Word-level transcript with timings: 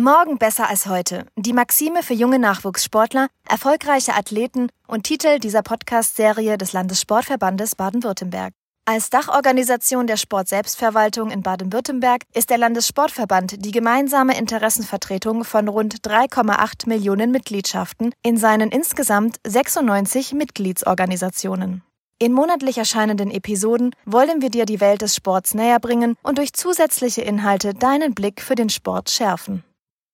Morgen 0.00 0.38
besser 0.38 0.68
als 0.68 0.86
heute. 0.86 1.26
Die 1.34 1.52
Maxime 1.52 2.04
für 2.04 2.14
junge 2.14 2.38
Nachwuchssportler, 2.38 3.26
erfolgreiche 3.48 4.14
Athleten 4.14 4.68
und 4.86 5.02
Titel 5.02 5.40
dieser 5.40 5.62
Podcast-Serie 5.62 6.56
des 6.56 6.72
Landessportverbandes 6.72 7.74
Baden-Württemberg. 7.74 8.52
Als 8.84 9.10
Dachorganisation 9.10 10.06
der 10.06 10.16
Sportselbstverwaltung 10.16 11.32
in 11.32 11.42
Baden-Württemberg 11.42 12.22
ist 12.32 12.50
der 12.50 12.58
Landessportverband 12.58 13.64
die 13.64 13.72
gemeinsame 13.72 14.38
Interessenvertretung 14.38 15.42
von 15.42 15.66
rund 15.66 15.96
3,8 16.06 16.88
Millionen 16.88 17.32
Mitgliedschaften 17.32 18.14
in 18.22 18.36
seinen 18.36 18.70
insgesamt 18.70 19.40
96 19.48 20.32
Mitgliedsorganisationen. 20.32 21.82
In 22.20 22.32
monatlich 22.32 22.78
erscheinenden 22.78 23.32
Episoden 23.32 23.96
wollen 24.04 24.42
wir 24.42 24.50
dir 24.50 24.64
die 24.64 24.80
Welt 24.80 25.02
des 25.02 25.16
Sports 25.16 25.54
näher 25.54 25.80
bringen 25.80 26.14
und 26.22 26.38
durch 26.38 26.52
zusätzliche 26.52 27.22
Inhalte 27.22 27.74
deinen 27.74 28.14
Blick 28.14 28.40
für 28.40 28.54
den 28.54 28.70
Sport 28.70 29.10
schärfen. 29.10 29.64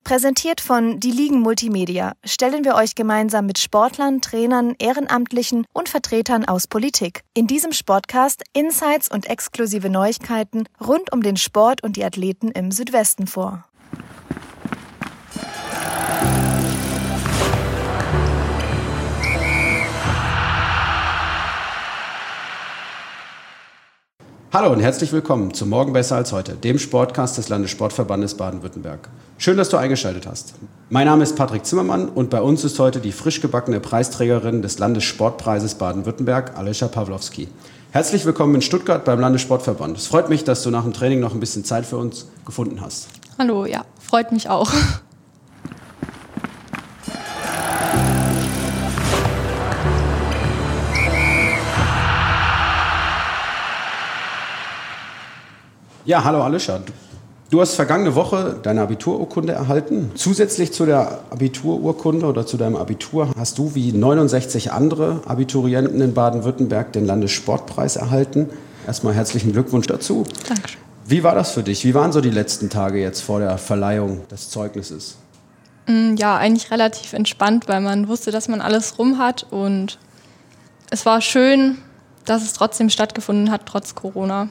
Präsentiert 0.05 0.61
von 0.61 1.00
Die 1.00 1.11
Ligen 1.11 1.41
Multimedia 1.41 2.12
stellen 2.27 2.62
wir 2.62 2.74
euch 2.74 2.95
gemeinsam 2.95 3.47
mit 3.47 3.59
Sportlern, 3.59 4.20
Trainern, 4.20 4.74
Ehrenamtlichen 4.78 5.66
und 5.73 5.88
Vertretern 5.88 6.45
aus 6.45 6.66
Politik 6.66 7.23
in 7.33 7.47
diesem 7.47 7.73
Sportcast 7.73 8.42
Insights 8.52 9.11
und 9.11 9.30
exklusive 9.30 9.88
Neuigkeiten 9.88 10.64
rund 10.78 11.11
um 11.11 11.23
den 11.23 11.38
Sport 11.38 11.83
und 11.83 11.97
die 11.97 12.05
Athleten 12.05 12.51
im 12.51 12.70
Südwesten 12.70 13.27
vor. 13.27 13.64
Hallo 24.54 24.70
und 24.70 24.78
herzlich 24.78 25.10
willkommen 25.10 25.52
zu 25.52 25.66
Morgen 25.66 25.92
besser 25.92 26.14
als 26.14 26.30
heute, 26.30 26.52
dem 26.52 26.78
Sportcast 26.78 27.38
des 27.38 27.48
Landessportverbandes 27.48 28.36
Baden-Württemberg. 28.36 29.08
Schön, 29.36 29.56
dass 29.56 29.68
du 29.68 29.77
eingeschaltet 29.78 30.28
hast. 30.28 30.54
Mein 30.90 31.08
Name 31.08 31.24
ist 31.24 31.34
Patrick 31.34 31.66
Zimmermann 31.66 32.08
und 32.08 32.30
bei 32.30 32.40
uns 32.40 32.62
ist 32.62 32.78
heute 32.78 33.00
die 33.00 33.10
frisch 33.10 33.40
gebackene 33.40 33.80
Preisträgerin 33.80 34.62
des 34.62 34.78
Landessportpreises 34.78 35.74
Baden-Württemberg, 35.74 36.56
Alesha 36.56 36.86
Pawlowski. 36.86 37.48
Herzlich 37.91 38.24
willkommen 38.27 38.55
in 38.55 38.62
Stuttgart 38.62 39.05
beim 39.05 39.19
Landessportverband. 39.19 39.98
Es 39.98 40.06
freut 40.06 40.28
mich, 40.28 40.44
dass 40.44 40.62
du 40.62 40.70
nach 40.70 40.84
dem 40.84 40.92
Training 40.92 41.18
noch 41.18 41.34
ein 41.34 41.41
bisschen 41.41 41.64
Zeit 41.64 41.84
für 41.84 41.96
uns 41.96 42.28
gefunden 42.46 42.80
hast. 42.80 43.08
Hallo, 43.36 43.66
ja, 43.66 43.84
freut 43.98 44.30
mich 44.30 44.48
auch. 44.48 44.70
Ja, 56.06 56.22
hallo 56.22 56.42
Alisha. 56.42 56.80
Du 57.48 57.62
hast 57.62 57.77
vergangene 57.77 58.14
Woche 58.14 58.58
deine 58.62 58.83
Abitururkunde 58.83 59.55
erhalten. 59.55 60.11
Zusätzlich 60.14 60.70
zu 60.70 60.84
der 60.84 61.20
Abitururkunde 61.30 62.27
oder 62.27 62.46
zu 62.46 62.58
deinem 62.58 62.77
Abitur 62.77 63.30
hast 63.38 63.56
du 63.56 63.74
wie 63.74 63.91
69 63.91 64.70
andere 64.70 65.22
Abiturienten 65.24 66.02
in 66.02 66.12
Baden-Württemberg 66.12 66.92
den 66.92 67.06
Landessportpreis 67.06 67.96
erhalten. 67.96 68.50
Erstmal 68.86 69.14
herzlichen 69.14 69.52
Glückwunsch 69.52 69.86
dazu. 69.86 70.24
Dankeschön. 70.46 70.80
Wie 71.06 71.22
war 71.22 71.34
das 71.34 71.52
für 71.52 71.62
dich? 71.62 71.86
Wie 71.86 71.94
waren 71.94 72.12
so 72.12 72.20
die 72.20 72.30
letzten 72.30 72.68
Tage 72.68 73.00
jetzt 73.00 73.22
vor 73.22 73.39
der 73.39 73.56
Verleihung 73.56 74.28
des 74.28 74.50
Zeugnisses? 74.50 75.16
Mm, 75.86 76.16
ja, 76.16 76.36
eigentlich 76.36 76.70
relativ 76.70 77.14
entspannt, 77.14 77.66
weil 77.66 77.80
man 77.80 78.08
wusste, 78.08 78.30
dass 78.30 78.48
man 78.48 78.61
alles 78.61 78.98
rum 78.98 79.16
hat 79.16 79.46
und 79.50 79.98
es 80.91 81.06
war 81.06 81.22
schön, 81.22 81.78
dass 82.27 82.42
es 82.42 82.52
trotzdem 82.52 82.91
stattgefunden 82.91 83.50
hat, 83.50 83.62
trotz 83.64 83.94
Corona. 83.94 84.48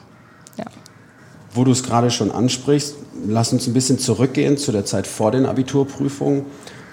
Wo 1.54 1.62
du 1.62 1.70
es 1.70 1.84
gerade 1.84 2.10
schon 2.10 2.32
ansprichst, 2.32 2.96
lass 3.28 3.52
uns 3.52 3.68
ein 3.68 3.74
bisschen 3.74 4.00
zurückgehen 4.00 4.58
zu 4.58 4.72
der 4.72 4.84
Zeit 4.84 5.06
vor 5.06 5.30
den 5.30 5.46
Abiturprüfungen. 5.46 6.44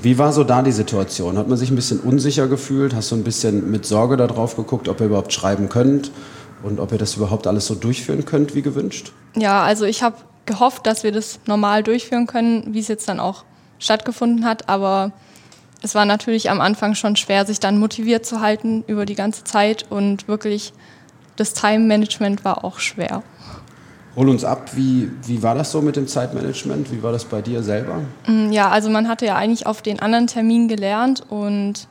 Wie 0.04 0.20
war 0.20 0.32
so 0.32 0.44
da 0.44 0.62
die 0.62 0.72
Situation? 0.72 1.40
Hat 1.40 1.48
man 1.48 1.58
sich 1.58 1.72
ein 1.72 1.76
bisschen 1.76 2.00
unsicher 2.00 2.48
gefühlt? 2.48 2.94
Hast 2.94 3.12
du 3.12 3.16
ein 3.16 3.24
bisschen 3.24 3.72
mit 3.72 3.88
Sorge 3.88 4.18
darauf 4.18 4.56
geguckt, 4.56 4.88
ob 4.88 5.00
ihr 5.00 5.08
überhaupt 5.08 5.34
schreiben 5.34 5.68
könnt 5.68 6.12
und 6.62 6.80
ob 6.80 6.92
ihr 6.92 7.00
das 7.00 7.16
überhaupt 7.16 7.48
alles 7.48 7.66
so 7.66 7.74
durchführen 7.74 8.24
könnt 8.24 8.54
wie 8.54 8.62
gewünscht? 8.62 9.12
Ja, 9.36 9.64
also 9.64 9.86
ich 9.86 10.04
habe 10.04 10.18
gehofft, 10.46 10.86
dass 10.86 11.04
wir 11.04 11.12
das 11.12 11.40
normal 11.48 11.82
durchführen 11.82 12.28
können, 12.28 12.74
wie 12.74 12.80
es 12.80 12.88
jetzt 12.88 13.10
dann 13.10 13.20
auch 13.20 13.44
stattgefunden 13.80 14.46
hat. 14.46 14.70
Aber 14.70 15.12
es 15.82 15.96
war 15.96 16.06
natürlich 16.06 16.52
am 16.52 16.62
Anfang 16.62 16.94
schon 16.94 17.16
schwer, 17.16 17.48
sich 17.48 17.60
dann 17.60 17.80
motiviert 17.80 18.28
zu 18.28 18.42
halten 18.42 18.84
über 18.86 19.08
die 19.08 19.16
ganze 19.16 19.44
Zeit 19.44 19.86
und 19.90 20.28
wirklich 20.28 20.72
das 21.36 21.54
Time-Management 21.54 22.46
war 22.46 22.64
auch 22.64 22.80
schwer. 22.80 23.24
Hol 24.16 24.28
uns 24.28 24.44
ab, 24.44 24.76
wie, 24.76 25.10
wie 25.26 25.42
war 25.42 25.56
das 25.56 25.72
so 25.72 25.82
mit 25.82 25.96
dem 25.96 26.08
Zeitmanagement? 26.08 26.92
Wie 26.92 27.02
war 27.02 27.14
das 27.14 27.24
bei 27.24 27.42
dir 27.42 27.64
selber? 27.64 28.02
Mm, 28.28 28.52
ja, 28.52 28.70
also 28.70 28.90
man 28.90 29.08
hatte 29.08 29.26
ja 29.26 29.36
eigentlich 29.36 29.66
auf 29.66 29.82
den 29.82 30.02
anderen 30.02 30.28
Termin 30.28 30.68
gelernt 30.68 31.24
und 31.30 31.88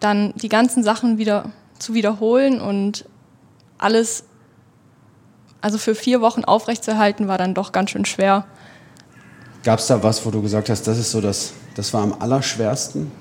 dann 0.00 0.32
die 0.36 0.48
ganzen 0.48 0.82
Sachen 0.82 1.18
wieder 1.18 1.50
zu 1.78 1.92
wiederholen 1.92 2.60
und 2.60 3.04
alles, 3.76 4.24
also 5.60 5.76
für 5.76 5.94
vier 5.94 6.22
Wochen 6.22 6.44
aufrechtzuerhalten, 6.44 7.28
war 7.28 7.36
dann 7.36 7.52
doch 7.52 7.72
ganz 7.72 7.90
schön 7.90 8.06
schwer. 8.06 8.46
Gab 9.62 9.78
es 9.78 9.88
da 9.88 10.02
was, 10.02 10.24
wo 10.24 10.30
du 10.30 10.40
gesagt 10.40 10.70
hast, 10.70 10.86
das 10.86 10.96
ist 10.96 11.10
so 11.10 11.20
das, 11.20 11.52
das 11.74 11.92
war 11.92 12.02
am 12.02 12.14
allerschwersten? 12.18 13.12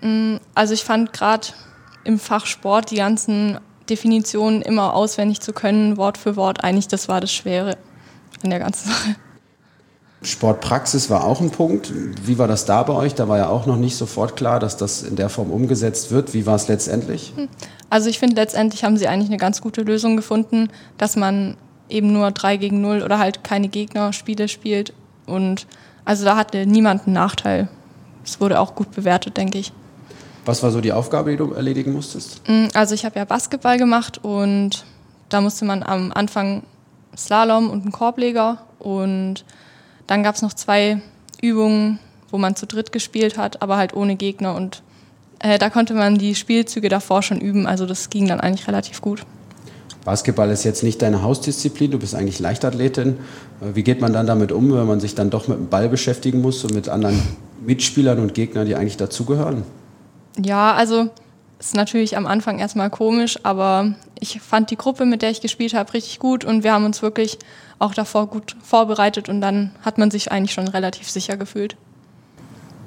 Mm, 0.00 0.36
also 0.54 0.74
ich 0.74 0.84
fand 0.84 1.12
gerade 1.12 1.48
im 2.04 2.20
Fach 2.20 2.46
Sport 2.46 2.92
die 2.92 2.96
ganzen 2.96 3.58
Definitionen 3.86 4.62
immer 4.62 4.94
auswendig 4.94 5.40
zu 5.40 5.52
können, 5.52 5.96
Wort 5.96 6.18
für 6.18 6.36
Wort, 6.36 6.64
eigentlich 6.64 6.88
das 6.88 7.08
war 7.08 7.20
das 7.20 7.32
Schwere 7.32 7.76
in 8.42 8.50
der 8.50 8.58
ganzen 8.58 8.88
Sache. 8.90 9.16
Sportpraxis 10.22 11.08
war 11.10 11.24
auch 11.24 11.40
ein 11.40 11.50
Punkt. 11.50 11.92
Wie 12.26 12.38
war 12.38 12.48
das 12.48 12.64
da 12.64 12.82
bei 12.82 12.94
euch? 12.94 13.14
Da 13.14 13.28
war 13.28 13.38
ja 13.38 13.48
auch 13.48 13.66
noch 13.66 13.76
nicht 13.76 13.96
sofort 13.96 14.34
klar, 14.34 14.58
dass 14.58 14.76
das 14.76 15.02
in 15.02 15.14
der 15.14 15.28
Form 15.28 15.50
umgesetzt 15.50 16.10
wird. 16.10 16.34
Wie 16.34 16.46
war 16.46 16.56
es 16.56 16.68
letztendlich? 16.68 17.32
Hm. 17.36 17.48
Also 17.90 18.08
ich 18.08 18.18
finde, 18.18 18.36
letztendlich 18.36 18.82
haben 18.82 18.96
sie 18.96 19.06
eigentlich 19.06 19.28
eine 19.28 19.36
ganz 19.36 19.60
gute 19.60 19.82
Lösung 19.82 20.16
gefunden, 20.16 20.70
dass 20.98 21.16
man 21.16 21.56
eben 21.88 22.12
nur 22.12 22.30
3 22.30 22.56
gegen 22.56 22.80
0 22.80 23.02
oder 23.02 23.18
halt 23.18 23.44
keine 23.44 23.68
Gegnerspiele 23.68 24.48
spielt. 24.48 24.92
Und 25.26 25.66
also 26.04 26.24
da 26.24 26.36
hatte 26.36 26.66
niemand 26.66 27.06
einen 27.06 27.14
Nachteil. 27.14 27.68
Es 28.24 28.40
wurde 28.40 28.58
auch 28.58 28.74
gut 28.74 28.90
bewertet, 28.92 29.36
denke 29.36 29.58
ich. 29.58 29.72
Was 30.46 30.62
war 30.62 30.70
so 30.70 30.80
die 30.80 30.92
Aufgabe, 30.92 31.32
die 31.32 31.36
du 31.36 31.52
erledigen 31.52 31.92
musstest? 31.92 32.40
Mm, 32.48 32.68
also 32.72 32.94
ich 32.94 33.04
habe 33.04 33.18
ja 33.18 33.24
Basketball 33.24 33.78
gemacht 33.78 34.20
und 34.22 34.84
da 35.28 35.40
musste 35.40 35.64
man 35.64 35.82
am 35.82 36.12
Anfang 36.12 36.62
Slalom 37.16 37.68
und 37.68 37.82
einen 37.82 37.92
Korbleger 37.92 38.58
und 38.78 39.44
dann 40.06 40.22
gab 40.22 40.36
es 40.36 40.42
noch 40.42 40.54
zwei 40.54 41.02
Übungen, 41.42 41.98
wo 42.30 42.38
man 42.38 42.54
zu 42.54 42.66
dritt 42.66 42.92
gespielt 42.92 43.36
hat, 43.36 43.60
aber 43.60 43.76
halt 43.76 43.94
ohne 43.94 44.14
Gegner 44.14 44.54
und 44.54 44.82
äh, 45.40 45.58
da 45.58 45.68
konnte 45.68 45.94
man 45.94 46.16
die 46.16 46.34
Spielzüge 46.34 46.88
davor 46.88 47.22
schon 47.22 47.40
üben, 47.40 47.66
also 47.66 47.84
das 47.84 48.08
ging 48.08 48.28
dann 48.28 48.40
eigentlich 48.40 48.68
relativ 48.68 49.00
gut. 49.00 49.22
Basketball 50.04 50.50
ist 50.50 50.62
jetzt 50.62 50.84
nicht 50.84 51.02
deine 51.02 51.22
Hausdisziplin, 51.22 51.90
du 51.90 51.98
bist 51.98 52.14
eigentlich 52.14 52.38
Leichtathletin. 52.38 53.18
Äh, 53.60 53.74
wie 53.74 53.82
geht 53.82 54.00
man 54.00 54.12
dann 54.12 54.28
damit 54.28 54.52
um, 54.52 54.72
wenn 54.72 54.86
man 54.86 55.00
sich 55.00 55.16
dann 55.16 55.30
doch 55.30 55.48
mit 55.48 55.58
dem 55.58 55.68
Ball 55.68 55.88
beschäftigen 55.88 56.40
muss 56.40 56.62
und 56.62 56.72
mit 56.72 56.88
anderen 56.88 57.20
Mitspielern 57.66 58.20
und 58.20 58.32
Gegnern, 58.32 58.66
die 58.66 58.76
eigentlich 58.76 58.96
dazugehören? 58.96 59.64
Ja, 60.42 60.74
also 60.74 61.10
ist 61.58 61.74
natürlich 61.74 62.16
am 62.16 62.26
Anfang 62.26 62.58
erstmal 62.58 62.90
komisch, 62.90 63.38
aber 63.42 63.94
ich 64.20 64.40
fand 64.40 64.70
die 64.70 64.76
Gruppe, 64.76 65.06
mit 65.06 65.22
der 65.22 65.30
ich 65.30 65.40
gespielt 65.40 65.74
habe, 65.74 65.94
richtig 65.94 66.18
gut 66.18 66.44
und 66.44 66.64
wir 66.64 66.72
haben 66.72 66.84
uns 66.84 67.02
wirklich 67.02 67.38
auch 67.78 67.94
davor 67.94 68.26
gut 68.28 68.56
vorbereitet 68.62 69.28
und 69.28 69.40
dann 69.40 69.72
hat 69.82 69.98
man 69.98 70.10
sich 70.10 70.30
eigentlich 70.30 70.52
schon 70.52 70.68
relativ 70.68 71.08
sicher 71.10 71.36
gefühlt. 71.36 71.76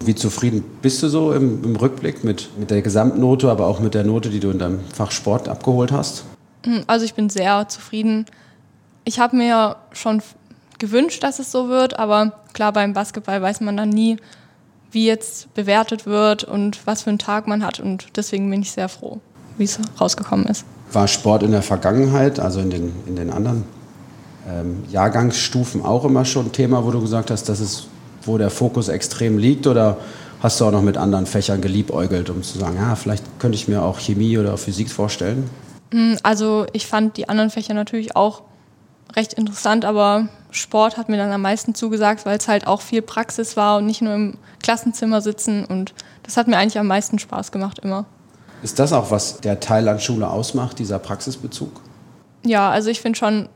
Wie 0.04 0.16
zufrieden 0.16 0.64
bist 0.82 1.04
du 1.04 1.10
so 1.10 1.34
im, 1.34 1.64
im 1.64 1.76
Rückblick 1.76 2.24
mit, 2.24 2.58
mit 2.58 2.72
der 2.72 2.82
Gesamtnote, 2.82 3.50
aber 3.50 3.68
auch 3.68 3.80
mit 3.80 3.94
der 3.94 4.04
Note, 4.04 4.30
die 4.30 4.40
du 4.40 4.50
in 4.50 4.60
deinem 4.60 4.80
Fach 4.94 5.12
Sport 5.12 5.50
abgeholt 5.50 5.92
hast? 5.92 6.24
Hm, 6.66 6.84
also 6.88 7.06
ich 7.06 7.16
bin 7.16 7.30
sehr 7.30 7.68
zufrieden. 7.68 8.26
Ich 9.04 9.20
habe 9.20 9.36
mir 9.36 9.76
schon 9.92 10.22
gewünscht, 10.78 11.24
dass 11.24 11.40
es 11.40 11.52
so 11.52 11.68
wird, 11.68 12.00
aber 12.00 12.40
klar, 12.54 12.72
beim 12.72 12.94
Basketball 12.94 13.42
weiß 13.42 13.60
man 13.62 13.76
dann 13.76 13.90
nie, 13.90 14.18
wie 14.92 15.06
jetzt 15.06 15.54
bewertet 15.54 16.06
wird 16.06 16.44
und 16.44 16.86
was 16.86 17.04
für 17.04 17.10
einen 17.10 17.20
Tag 17.20 17.48
man 17.48 17.66
hat. 17.66 17.80
Und 17.80 18.08
deswegen 18.16 18.50
bin 18.50 18.62
ich 18.62 18.72
sehr 18.72 18.90
froh, 18.90 19.20
wie 19.58 19.66
es 19.66 19.80
rausgekommen 20.00 20.46
ist. 20.48 20.66
War 20.92 21.08
Sport 21.08 21.44
in 21.44 21.52
der 21.52 21.62
Vergangenheit, 21.62 22.40
also 22.40 22.60
in 22.60 22.70
den, 22.70 22.94
in 23.06 23.16
den 23.16 23.30
anderen 23.30 23.64
ähm, 24.48 24.84
Jahrgangsstufen 24.90 25.84
auch 25.84 26.06
immer 26.06 26.26
schon 26.26 26.48
ein 26.48 26.52
Thema, 26.52 26.84
wo 26.84 26.92
du 26.92 27.02
gesagt 27.02 27.30
hast, 27.32 27.50
das 27.50 27.60
ist, 27.60 27.88
wo 28.24 28.38
der 28.38 28.50
Fokus 28.50 28.90
extrem 28.90 29.38
liegt? 29.38 29.68
Oder 29.68 29.98
hast 30.42 30.60
du 30.60 30.66
auch 30.66 30.72
noch 30.72 30.82
mit 30.82 30.98
anderen 30.98 31.26
Fächern 31.26 31.62
geliebäugelt, 31.62 32.30
um 32.30 32.42
zu 32.42 32.58
sagen, 32.58 32.78
ja, 32.78 32.96
vielleicht 32.96 33.24
könnte 33.40 33.56
ich 33.56 33.68
mir 33.68 33.84
auch 33.84 34.00
Chemie 34.00 34.38
oder 34.38 34.58
Physik 34.58 34.90
vorstellen? 34.90 35.50
Hm, 35.92 36.18
also 36.24 36.66
ich 36.74 36.88
fand 36.88 37.18
die 37.18 37.30
anderen 37.30 37.50
Fächer 37.50 37.74
natürlich 37.74 38.16
auch 38.16 38.44
recht 39.16 39.34
interessant, 39.34 39.86
aber 39.86 40.28
Sport 40.52 40.98
hat 40.98 41.10
mir 41.10 41.18
dann 41.18 41.32
am 41.32 41.42
meisten 41.42 41.76
zugesagt, 41.76 42.26
weil 42.26 42.38
es 42.38 42.48
halt 42.48 42.68
auch 42.68 42.82
viel 42.82 43.02
Praxis 43.02 43.58
war 43.58 43.78
und 43.78 43.86
nicht 43.86 44.02
nur 44.02 44.14
im 44.14 44.38
Klassenzimmer 44.62 45.22
sitzen 45.22 45.66
und 45.66 45.94
das 46.24 46.38
hat 46.38 46.48
mir 46.48 46.58
eigentlich 46.58 46.80
am 46.80 46.88
meisten 46.88 47.20
Spaß 47.20 47.52
gemacht 47.52 47.80
immer. 47.80 48.06
Ist 48.62 48.80
das 48.80 48.94
auch, 48.94 49.12
was 49.12 49.40
der 49.42 49.60
Teil 49.60 49.88
an 49.88 50.00
Schule 50.00 50.30
ausmacht, 50.30 50.80
dieser 50.80 51.00
Praxisbezug? 51.00 51.72
Ja, 52.44 52.70
also 52.70 52.90
ich 52.90 53.02
finde 53.02 53.18
schon, 53.18 53.50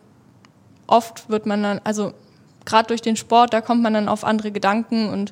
oft 0.88 1.30
wird 1.30 1.46
man 1.46 1.64
dann, 1.64 1.82
also 1.84 2.14
gerade 2.66 2.88
durch 2.88 3.02
den 3.02 3.16
Sport, 3.16 3.54
da 3.54 3.62
kommt 3.62 3.82
man 3.82 3.94
dann 3.94 4.08
auf 4.08 4.24
andere 4.24 4.52
Gedanken 4.52 5.10
und 5.10 5.32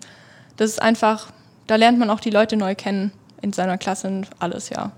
das 0.57 0.71
ist 0.71 0.81
einfach, 0.81 1.31
da 1.67 1.75
lernt 1.75 1.99
man 1.99 2.09
auch 2.09 2.19
die 2.19 2.29
Leute 2.29 2.57
neu 2.57 2.75
kennen 2.75 3.11
in 3.41 3.53
seiner 3.53 3.77
Klasse 3.77 4.07
und 4.07 4.27
alles, 4.39 4.69
ja. 4.69 4.91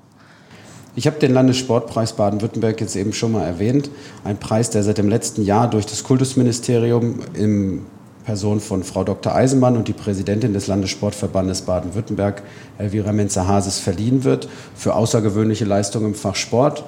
Ich 0.96 1.08
habe 1.08 1.18
den 1.18 1.34
Landessportpreis 1.34 2.14
Baden-Württemberg 2.14 2.80
jetzt 2.80 2.96
eben 2.96 3.14
schon 3.14 3.32
mal 3.32 3.44
erwähnt. 3.44 3.90
Ein 4.24 4.38
Preis, 4.38 4.70
der 4.70 4.84
seit 4.84 5.00
dem 5.00 5.10
letzten 5.10 5.44
Jahr 5.44 5.68
durch 5.68 5.88
das 5.88 6.04
Kultusministerium 6.04 7.22
im 7.34 7.82
Person 8.26 8.60
von 8.60 8.84
Frau 8.84 9.04
Dr. 9.04 9.34
Eisenmann 9.34 9.76
und 9.76 9.88
die 9.88 9.94
Präsidentin 9.94 10.54
des 10.54 10.68
Landessportverbandes 10.68 11.64
Baden-Württemberg, 11.64 12.44
Elvira 12.78 13.12
Menzer-Hases, 13.12 13.80
verliehen 13.80 14.24
wird 14.24 14.48
für 14.76 14.94
außergewöhnliche 14.94 15.66
Leistungen 15.66 16.08
im 16.08 16.16
Fach 16.16 16.36
Sport. 16.36 16.84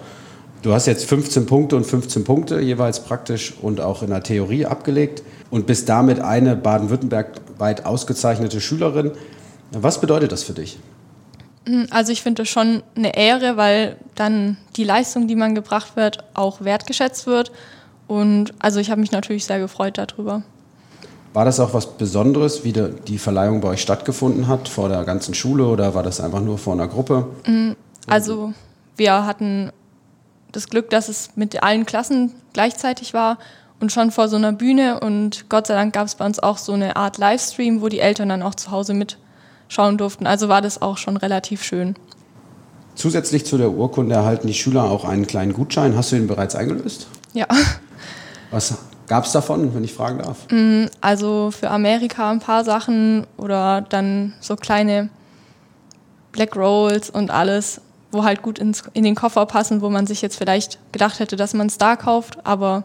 Du 0.62 0.72
hast 0.74 0.86
jetzt 0.86 1.06
15 1.06 1.48
Punkte 1.48 1.76
und 1.76 1.86
15 1.86 2.24
Punkte 2.24 2.60
jeweils 2.60 3.00
praktisch 3.00 3.56
und 3.60 3.82
auch 3.82 4.04
in 4.04 4.12
der 4.12 4.22
Theorie 4.22 4.68
abgelegt 4.68 5.24
und 5.50 5.66
bist 5.66 5.90
damit 5.90 6.20
eine 6.20 6.56
baden-württembergweit 6.56 7.86
ausgezeichnete 7.88 8.62
Schülerin. 8.62 9.12
Was 9.72 10.00
bedeutet 10.00 10.32
das 10.32 10.44
für 10.44 10.54
dich? 10.54 10.78
Hm, 11.66 11.88
also 11.90 12.12
ich 12.12 12.22
finde 12.22 12.44
das 12.44 12.50
schon 12.50 12.84
eine 12.96 13.16
Ehre, 13.18 13.58
weil 13.58 13.98
dann 14.16 14.58
die 14.76 14.84
Leistung, 14.84 15.28
die 15.28 15.36
man 15.36 15.56
gebracht 15.56 15.96
wird, 15.96 16.24
auch 16.34 16.62
wertgeschätzt 16.62 17.28
wird. 17.28 17.52
Und 18.08 18.54
also 18.60 18.80
ich 18.80 18.92
habe 18.92 19.02
mich 19.02 19.12
natürlich 19.12 19.46
sehr 19.46 19.60
gefreut 19.60 19.98
darüber. 19.98 20.44
War 21.34 21.44
das 21.44 21.60
auch 21.60 21.74
was 21.74 21.98
Besonderes, 21.98 22.64
wie 22.64 22.72
die 22.72 23.18
Verleihung 23.18 23.60
bei 23.60 23.70
euch 23.70 23.82
stattgefunden 23.82 24.48
hat, 24.48 24.70
vor 24.70 24.88
der 24.88 25.04
ganzen 25.04 25.34
Schule 25.34 25.66
oder 25.66 25.94
war 25.94 26.04
das 26.04 26.22
einfach 26.22 26.40
nur 26.40 26.58
vor 26.58 26.74
einer 26.74 26.88
Gruppe? 26.88 27.28
Mm, 27.46 27.72
also 28.08 28.54
wir 28.96 29.26
hatten 29.26 29.72
das 30.54 30.70
Glück, 30.70 30.90
dass 30.92 31.10
es 31.10 31.32
mit 31.36 31.62
allen 31.62 31.86
Klassen 31.86 32.32
gleichzeitig 32.54 33.14
war 33.14 33.38
und 33.82 33.92
schon 33.92 34.12
vor 34.12 34.30
so 34.30 34.38
einer 34.38 34.54
Bühne 34.54 35.02
und 35.02 35.50
Gott 35.50 35.68
sei 35.68 35.74
Dank 35.74 35.94
gab 35.94 36.06
es 36.06 36.16
bei 36.16 36.26
uns 36.26 36.40
auch 36.40 36.58
so 36.58 36.72
eine 36.72 36.96
Art 36.96 37.18
Livestream, 37.18 37.82
wo 37.82 37.90
die 37.90 38.00
Eltern 38.00 38.30
dann 38.30 38.42
auch 38.42 38.56
zu 38.56 38.72
Hause 38.72 38.94
mitschauen 39.66 39.98
durften. 39.98 40.28
Also 40.28 40.50
war 40.50 40.62
das 40.62 40.82
auch 40.82 40.98
schon 40.98 41.18
relativ 41.18 41.64
schön. 41.64 41.96
Zusätzlich 42.96 43.46
zu 43.46 43.58
der 43.58 43.72
Urkunde 43.72 44.16
erhalten 44.16 44.48
die 44.48 44.54
Schüler 44.54 44.84
auch 44.86 45.04
einen 45.04 45.28
kleinen 45.28 45.54
Gutschein. 45.54 45.98
Hast 45.98 46.12
du 46.12 46.16
ihn 46.16 46.28
bereits 46.28 46.56
eingelöst? 46.56 47.08
Ja. 47.34 47.48
Was 48.52 48.76
Gab 49.08 49.26
es 49.26 49.32
davon, 49.32 49.76
wenn 49.76 49.84
ich 49.84 49.94
fragen 49.94 50.20
darf? 50.20 50.48
Mm, 50.50 50.86
also 51.00 51.52
für 51.52 51.70
Amerika 51.70 52.32
ein 52.32 52.40
paar 52.40 52.64
Sachen 52.64 53.28
oder 53.38 53.82
dann 53.82 54.34
so 54.40 54.56
kleine 54.56 55.10
Black 56.32 56.56
Rolls 56.56 57.10
und 57.12 57.30
alles, 57.30 57.82
wo 58.12 58.24
halt 58.24 58.42
gut 58.42 58.58
ins, 58.58 58.84
in 58.94 59.04
den 59.04 59.16
Koffer 59.16 59.46
passen, 59.46 59.82
wo 59.82 59.90
man 59.90 60.08
sich 60.08 60.22
jetzt 60.22 60.38
vielleicht 60.38 60.80
gedacht 60.92 61.20
hätte, 61.20 61.36
dass 61.36 61.54
man 61.54 61.68
es 61.68 61.78
da 61.78 61.96
kauft, 61.96 62.46
aber 62.46 62.84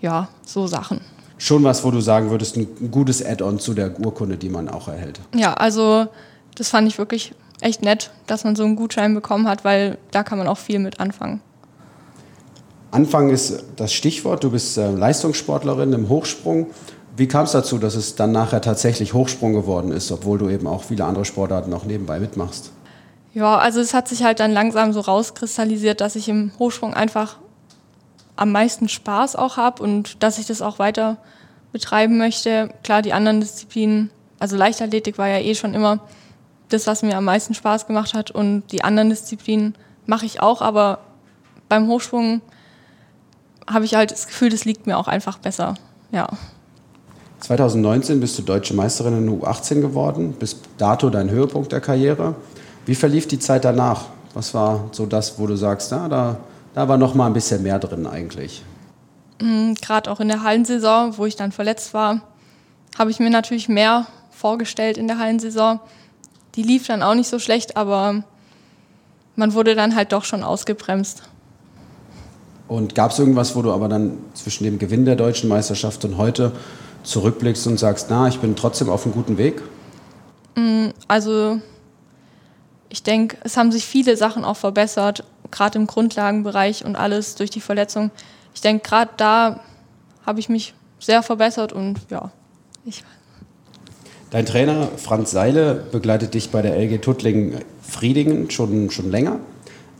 ja, 0.00 0.28
so 0.46 0.66
Sachen. 0.66 1.00
Schon 1.38 1.64
was, 1.64 1.84
wo 1.84 1.90
du 1.90 2.00
sagen 2.00 2.30
würdest, 2.30 2.56
ein 2.56 2.90
gutes 2.90 3.24
Add-on 3.24 3.58
zu 3.58 3.74
der 3.74 3.98
Urkunde, 3.98 4.36
die 4.36 4.48
man 4.48 4.68
auch 4.68 4.88
erhält. 4.88 5.20
Ja, 5.34 5.54
also 5.54 6.06
das 6.54 6.68
fand 6.68 6.86
ich 6.88 6.98
wirklich 6.98 7.34
echt 7.60 7.82
nett, 7.82 8.10
dass 8.26 8.44
man 8.44 8.56
so 8.56 8.64
einen 8.64 8.76
Gutschein 8.76 9.14
bekommen 9.14 9.48
hat, 9.48 9.64
weil 9.64 9.98
da 10.10 10.22
kann 10.22 10.38
man 10.38 10.46
auch 10.46 10.58
viel 10.58 10.78
mit 10.78 11.00
anfangen. 11.00 11.40
Anfang 12.90 13.30
ist 13.30 13.64
das 13.74 13.92
Stichwort. 13.92 14.44
Du 14.44 14.50
bist 14.50 14.78
äh, 14.78 14.90
Leistungssportlerin 14.90 15.92
im 15.92 16.08
Hochsprung. 16.08 16.68
Wie 17.16 17.26
kam 17.26 17.44
es 17.44 17.52
dazu, 17.52 17.78
dass 17.78 17.96
es 17.96 18.14
dann 18.14 18.30
nachher 18.30 18.60
tatsächlich 18.60 19.14
Hochsprung 19.14 19.52
geworden 19.52 19.90
ist, 19.90 20.12
obwohl 20.12 20.38
du 20.38 20.48
eben 20.48 20.66
auch 20.68 20.84
viele 20.84 21.04
andere 21.04 21.24
Sportarten 21.24 21.70
noch 21.70 21.84
nebenbei 21.84 22.20
mitmachst? 22.20 22.70
Ja, 23.34 23.58
also 23.58 23.80
es 23.80 23.94
hat 23.94 24.06
sich 24.06 24.22
halt 24.22 24.38
dann 24.38 24.52
langsam 24.52 24.92
so 24.92 25.00
rauskristallisiert, 25.00 26.00
dass 26.00 26.14
ich 26.14 26.28
im 26.28 26.52
Hochsprung 26.60 26.94
einfach 26.94 27.38
am 28.36 28.52
meisten 28.52 28.88
Spaß 28.88 29.36
auch 29.36 29.56
habe 29.56 29.82
und 29.82 30.22
dass 30.22 30.38
ich 30.38 30.46
das 30.46 30.62
auch 30.62 30.78
weiter 30.78 31.18
betreiben 31.72 32.18
möchte. 32.18 32.70
Klar, 32.82 33.02
die 33.02 33.12
anderen 33.12 33.40
Disziplinen, 33.40 34.10
also 34.38 34.56
Leichtathletik 34.56 35.18
war 35.18 35.28
ja 35.28 35.38
eh 35.38 35.54
schon 35.54 35.74
immer 35.74 36.00
das, 36.68 36.86
was 36.86 37.02
mir 37.02 37.16
am 37.16 37.24
meisten 37.24 37.54
Spaß 37.54 37.86
gemacht 37.86 38.14
hat 38.14 38.30
und 38.30 38.64
die 38.72 38.82
anderen 38.84 39.10
Disziplinen 39.10 39.74
mache 40.06 40.26
ich 40.26 40.40
auch, 40.40 40.62
aber 40.62 40.98
beim 41.68 41.88
Hochsprung 41.88 42.40
habe 43.66 43.84
ich 43.84 43.94
halt 43.94 44.10
das 44.10 44.26
Gefühl, 44.26 44.50
das 44.50 44.64
liegt 44.64 44.86
mir 44.86 44.98
auch 44.98 45.08
einfach 45.08 45.38
besser. 45.38 45.74
Ja. 46.12 46.28
2019 47.40 48.20
bist 48.20 48.38
du 48.38 48.42
deutsche 48.42 48.74
Meisterin 48.74 49.18
in 49.18 49.40
U18 49.40 49.80
geworden, 49.80 50.34
bis 50.38 50.56
dato 50.78 51.10
dein 51.10 51.30
Höhepunkt 51.30 51.72
der 51.72 51.80
Karriere. 51.80 52.34
Wie 52.86 52.94
verlief 52.94 53.28
die 53.28 53.38
Zeit 53.38 53.64
danach? 53.64 54.06
Was 54.32 54.54
war 54.54 54.88
so 54.92 55.06
das, 55.06 55.38
wo 55.38 55.46
du 55.46 55.56
sagst, 55.56 55.90
na, 55.90 56.08
da, 56.08 56.36
da 56.74 56.88
war 56.88 56.98
noch 56.98 57.14
mal 57.14 57.26
ein 57.26 57.32
bisschen 57.32 57.62
mehr 57.62 57.78
drin 57.78 58.06
eigentlich? 58.06 58.62
Mhm, 59.40 59.74
Gerade 59.76 60.10
auch 60.10 60.20
in 60.20 60.28
der 60.28 60.42
Hallensaison, 60.42 61.16
wo 61.16 61.26
ich 61.26 61.36
dann 61.36 61.52
verletzt 61.52 61.94
war, 61.94 62.20
habe 62.98 63.10
ich 63.10 63.18
mir 63.18 63.30
natürlich 63.30 63.68
mehr 63.68 64.06
vorgestellt 64.30 64.98
in 64.98 65.08
der 65.08 65.18
Hallensaison. 65.18 65.80
Die 66.54 66.62
lief 66.62 66.86
dann 66.86 67.02
auch 67.02 67.14
nicht 67.14 67.28
so 67.28 67.38
schlecht, 67.38 67.76
aber 67.76 68.24
man 69.36 69.54
wurde 69.54 69.74
dann 69.74 69.94
halt 69.94 70.12
doch 70.12 70.24
schon 70.24 70.42
ausgebremst. 70.42 71.22
Und 72.68 72.94
gab 72.94 73.10
es 73.10 73.18
irgendwas, 73.18 73.54
wo 73.56 73.62
du 73.62 73.72
aber 73.72 73.88
dann 73.88 74.18
zwischen 74.34 74.64
dem 74.64 74.78
Gewinn 74.78 75.04
der 75.04 75.16
deutschen 75.16 75.48
Meisterschaft 75.48 76.04
und 76.04 76.16
heute 76.16 76.52
zurückblickst 77.02 77.66
und 77.66 77.78
sagst, 77.78 78.06
na, 78.10 78.28
ich 78.28 78.38
bin 78.38 78.56
trotzdem 78.56 78.88
auf 78.88 79.04
einem 79.04 79.14
guten 79.14 79.36
Weg? 79.36 79.62
Mm, 80.56 80.88
also 81.06 81.60
ich 82.88 83.02
denke, 83.02 83.36
es 83.42 83.56
haben 83.56 83.70
sich 83.70 83.84
viele 83.84 84.16
Sachen 84.16 84.44
auch 84.44 84.56
verbessert, 84.56 85.24
gerade 85.54 85.78
im 85.78 85.86
Grundlagenbereich 85.86 86.84
und 86.84 86.96
alles 86.96 87.36
durch 87.36 87.50
die 87.50 87.60
Verletzung. 87.60 88.10
Ich 88.54 88.60
denke, 88.60 88.88
gerade 88.88 89.10
da 89.16 89.60
habe 90.26 90.40
ich 90.40 90.48
mich 90.48 90.74
sehr 90.98 91.22
verbessert 91.22 91.72
und 91.72 92.00
ja, 92.10 92.30
ich. 92.84 93.04
Dein 94.30 94.46
Trainer 94.46 94.88
Franz 94.96 95.30
Seile 95.30 95.74
begleitet 95.92 96.34
dich 96.34 96.50
bei 96.50 96.60
der 96.60 96.76
LG 96.76 97.00
Tuttling 97.00 97.60
Friedingen 97.82 98.50
schon, 98.50 98.90
schon 98.90 99.10
länger. 99.10 99.38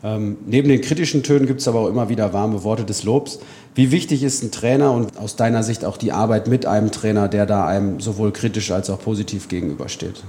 Ähm, 0.03 0.37
neben 0.45 0.69
den 0.69 0.81
kritischen 0.81 1.23
Tönen 1.23 1.47
gibt 1.47 1.61
es 1.61 1.69
aber 1.69 1.81
auch 1.81 1.89
immer 1.89 2.09
wieder 2.09 2.33
warme 2.33 2.65
Worte 2.65 2.85
des 2.85 3.05
Lobs. 3.05 3.39
Wie 3.75 3.91
wichtig 3.91 4.23
ist 4.23 4.43
ein 4.43 4.51
Trainer 4.51 4.93
und 4.93 5.17
aus 5.19 5.37
deiner 5.37 5.63
Sicht 5.63 5.85
auch 5.85 5.97
die 5.97 6.13
Arbeit 6.13 6.49
mit 6.49 6.67
einem 6.67 6.91
Trainer, 6.91 7.29
der 7.29 7.47
da 7.47 7.67
einem 7.67 8.01
sowohl 8.01 8.33
kritisch 8.33 8.71
als 8.71 8.91
auch 8.91 9.01
positiv 9.01 9.49
gegenübersteht? 9.49 10.23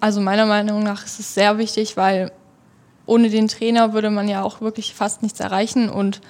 Also 0.00 0.20
meiner 0.20 0.46
Meinung 0.46 0.82
nach 0.82 1.04
ist 1.04 1.20
es 1.20 1.34
sehr 1.34 1.58
wichtig, 1.58 1.96
weil 1.96 2.32
ohne 3.08 3.30
den 3.30 3.48
Trainer 3.48 3.92
würde 3.92 4.10
man 4.10 4.28
ja 4.28 4.42
auch 4.42 4.60
wirklich 4.60 4.94
fast 4.94 5.22
nichts 5.22 5.40
erreichen. 5.40 5.88
Und 5.88 6.20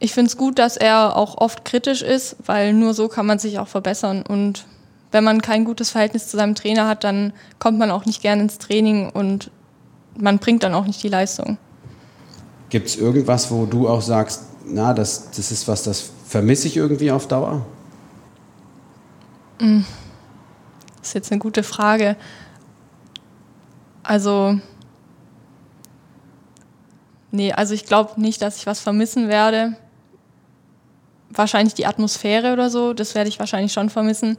ich 0.00 0.12
finde 0.12 0.28
es 0.28 0.36
gut, 0.36 0.58
dass 0.58 0.76
er 0.76 1.16
auch 1.16 1.38
oft 1.38 1.64
kritisch 1.64 2.02
ist, 2.02 2.36
weil 2.44 2.72
nur 2.72 2.94
so 2.94 3.08
kann 3.08 3.26
man 3.26 3.38
sich 3.38 3.58
auch 3.58 3.68
verbessern. 3.68 4.24
Und 4.26 4.66
wenn 5.12 5.22
man 5.22 5.40
kein 5.40 5.64
gutes 5.64 5.90
Verhältnis 5.90 6.28
zu 6.28 6.36
seinem 6.36 6.54
Trainer 6.54 6.88
hat, 6.88 7.04
dann 7.04 7.32
kommt 7.58 7.78
man 7.78 7.90
auch 7.90 8.04
nicht 8.04 8.22
gerne 8.22 8.42
ins 8.42 8.58
Training 8.58 9.10
und 9.10 9.50
man 10.18 10.38
bringt 10.38 10.64
dann 10.64 10.74
auch 10.74 10.86
nicht 10.86 11.02
die 11.02 11.08
Leistung. 11.08 11.58
Gibt 12.68 12.88
es 12.88 12.96
irgendwas, 12.96 13.50
wo 13.50 13.66
du 13.66 13.88
auch 13.88 14.02
sagst, 14.02 14.44
na, 14.66 14.94
das, 14.94 15.30
das 15.30 15.52
ist 15.52 15.68
was, 15.68 15.84
das 15.84 16.10
vermisse 16.26 16.66
ich 16.66 16.76
irgendwie 16.76 17.10
auf 17.10 17.28
Dauer? 17.28 17.64
Hm. 19.60 19.84
Das 20.98 21.08
ist 21.08 21.14
jetzt 21.14 21.32
eine 21.32 21.38
gute 21.38 21.62
Frage. 21.62 22.16
Also, 24.02 24.58
nee, 27.32 27.52
also 27.52 27.74
ich 27.74 27.86
glaube 27.86 28.20
nicht, 28.20 28.40
dass 28.40 28.56
ich 28.58 28.66
was 28.66 28.80
vermissen 28.80 29.28
werde. 29.28 29.74
Wahrscheinlich 31.30 31.74
die 31.74 31.86
Atmosphäre 31.86 32.52
oder 32.52 32.70
so, 32.70 32.92
das 32.92 33.14
werde 33.14 33.28
ich 33.28 33.40
wahrscheinlich 33.40 33.72
schon 33.72 33.90
vermissen, 33.90 34.38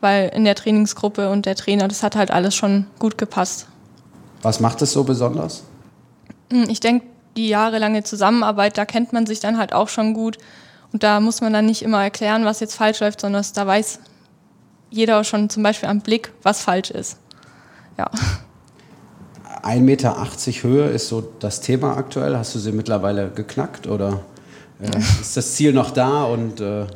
weil 0.00 0.30
in 0.34 0.44
der 0.44 0.54
Trainingsgruppe 0.54 1.30
und 1.30 1.46
der 1.46 1.54
Trainer, 1.54 1.86
das 1.86 2.02
hat 2.02 2.16
halt 2.16 2.30
alles 2.30 2.54
schon 2.54 2.86
gut 2.98 3.18
gepasst. 3.18 3.68
Was 4.42 4.58
macht 4.58 4.82
es 4.82 4.92
so 4.92 5.04
besonders? 5.04 5.62
Hm, 6.50 6.68
ich 6.68 6.80
denke, 6.80 7.06
die 7.36 7.48
jahrelange 7.48 8.02
Zusammenarbeit, 8.02 8.76
da 8.76 8.84
kennt 8.84 9.12
man 9.12 9.26
sich 9.26 9.40
dann 9.40 9.58
halt 9.58 9.72
auch 9.72 9.88
schon 9.88 10.14
gut. 10.14 10.38
Und 10.92 11.02
da 11.02 11.20
muss 11.20 11.40
man 11.40 11.52
dann 11.52 11.66
nicht 11.66 11.82
immer 11.82 12.02
erklären, 12.02 12.44
was 12.44 12.60
jetzt 12.60 12.74
falsch 12.74 13.00
läuft, 13.00 13.20
sondern 13.20 13.44
da 13.54 13.66
weiß 13.66 14.00
jeder 14.90 15.24
schon 15.24 15.48
zum 15.48 15.62
Beispiel 15.62 15.88
am 15.88 16.00
Blick, 16.00 16.32
was 16.42 16.60
falsch 16.60 16.90
ist. 16.90 17.18
Ja. 17.96 18.10
1,80 19.62 19.80
Meter 19.80 20.16
Höhe 20.62 20.88
ist 20.88 21.08
so 21.08 21.22
das 21.38 21.60
Thema 21.60 21.96
aktuell. 21.96 22.36
Hast 22.36 22.54
du 22.54 22.58
sie 22.58 22.72
mittlerweile 22.72 23.28
geknackt 23.30 23.86
oder 23.86 24.20
äh, 24.80 24.98
ist 25.20 25.36
das 25.36 25.54
Ziel 25.54 25.72
noch 25.72 25.90
da? 25.90 26.24
Und, 26.24 26.60
äh 26.60 26.86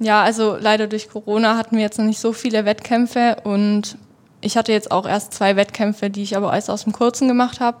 ja, 0.00 0.22
also 0.22 0.56
leider 0.58 0.86
durch 0.86 1.08
Corona 1.08 1.56
hatten 1.56 1.76
wir 1.76 1.82
jetzt 1.82 1.98
noch 1.98 2.04
nicht 2.04 2.20
so 2.20 2.32
viele 2.32 2.64
Wettkämpfe 2.64 3.38
und 3.44 3.96
ich 4.40 4.56
hatte 4.56 4.72
jetzt 4.72 4.90
auch 4.90 5.06
erst 5.06 5.34
zwei 5.34 5.56
Wettkämpfe, 5.56 6.10
die 6.10 6.22
ich 6.22 6.36
aber 6.36 6.52
alles 6.52 6.70
aus 6.70 6.84
dem 6.84 6.92
Kurzen 6.92 7.26
gemacht 7.26 7.60
habe. 7.60 7.78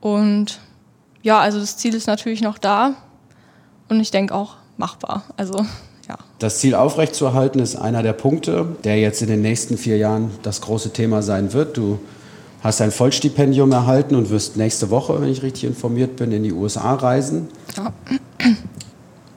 Und 0.00 0.60
ja, 1.22 1.38
also 1.38 1.58
das 1.58 1.76
Ziel 1.76 1.94
ist 1.94 2.06
natürlich 2.06 2.42
noch 2.42 2.58
da 2.58 2.94
und 3.88 4.00
ich 4.00 4.10
denke 4.10 4.34
auch 4.34 4.56
machbar. 4.76 5.24
Also 5.36 5.64
ja. 6.08 6.18
Das 6.38 6.58
Ziel 6.58 6.74
aufrechtzuerhalten 6.74 7.60
ist 7.60 7.76
einer 7.76 8.02
der 8.02 8.12
Punkte, 8.12 8.76
der 8.84 8.98
jetzt 8.98 9.22
in 9.22 9.28
den 9.28 9.40
nächsten 9.42 9.78
vier 9.78 9.96
Jahren 9.96 10.30
das 10.42 10.60
große 10.60 10.92
Thema 10.92 11.22
sein 11.22 11.52
wird. 11.52 11.76
Du 11.76 12.00
hast 12.62 12.80
ein 12.80 12.92
Vollstipendium 12.92 13.72
erhalten 13.72 14.14
und 14.14 14.30
wirst 14.30 14.56
nächste 14.56 14.90
Woche, 14.90 15.20
wenn 15.20 15.28
ich 15.28 15.42
richtig 15.42 15.64
informiert 15.64 16.16
bin, 16.16 16.32
in 16.32 16.42
die 16.42 16.52
USA 16.52 16.94
reisen. 16.94 17.48
Ja. 17.76 17.92